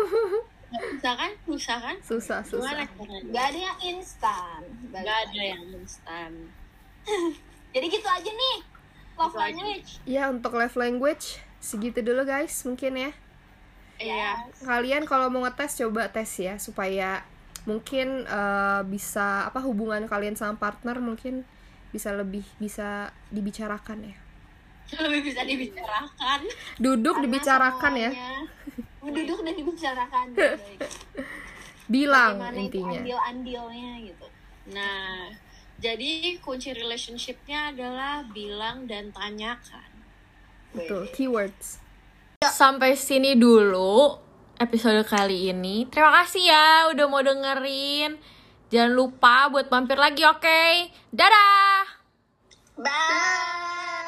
[0.68, 1.30] Nggak bisa kan?
[1.48, 1.96] Susah kan?
[2.04, 2.84] Susah gimana susah.
[3.00, 3.32] caranya?
[3.32, 4.60] Gak ada yang instan.
[4.92, 5.40] Nggak ada.
[5.40, 6.30] yang instan.
[7.74, 8.56] Jadi gitu aja nih.
[9.16, 9.44] Love Gitu aja.
[9.48, 9.90] language.
[10.04, 11.26] Ya untuk love language
[11.64, 13.10] segitu dulu guys mungkin ya
[13.98, 14.44] iya.
[14.62, 17.22] Kalian kalau mau ngetes coba tes ya supaya
[17.64, 21.44] mungkin eh, bisa apa hubungan kalian sama partner mungkin
[21.94, 24.16] bisa lebih bisa dibicarakan ya.
[25.00, 26.44] Lebih bisa dibicarakan.
[26.76, 28.10] Duduk Karena dibicarakan ya.
[28.12, 28.30] semuanya
[29.04, 30.26] Duduk dan dibicarakan.
[31.94, 33.00] Bilang Bagaimana itu intinya.
[33.00, 34.26] andil-andilnya gitu.
[34.76, 35.32] Nah
[35.80, 39.88] jadi kunci relationshipnya adalah bilang dan tanyakan.
[40.74, 41.83] Betul keywords
[42.50, 44.18] Sampai sini dulu
[44.60, 45.88] episode kali ini.
[45.88, 48.18] Terima kasih ya udah mau dengerin.
[48.72, 50.90] Jangan lupa buat mampir lagi, oke?
[51.14, 52.02] Dadah!
[52.74, 54.02] Bye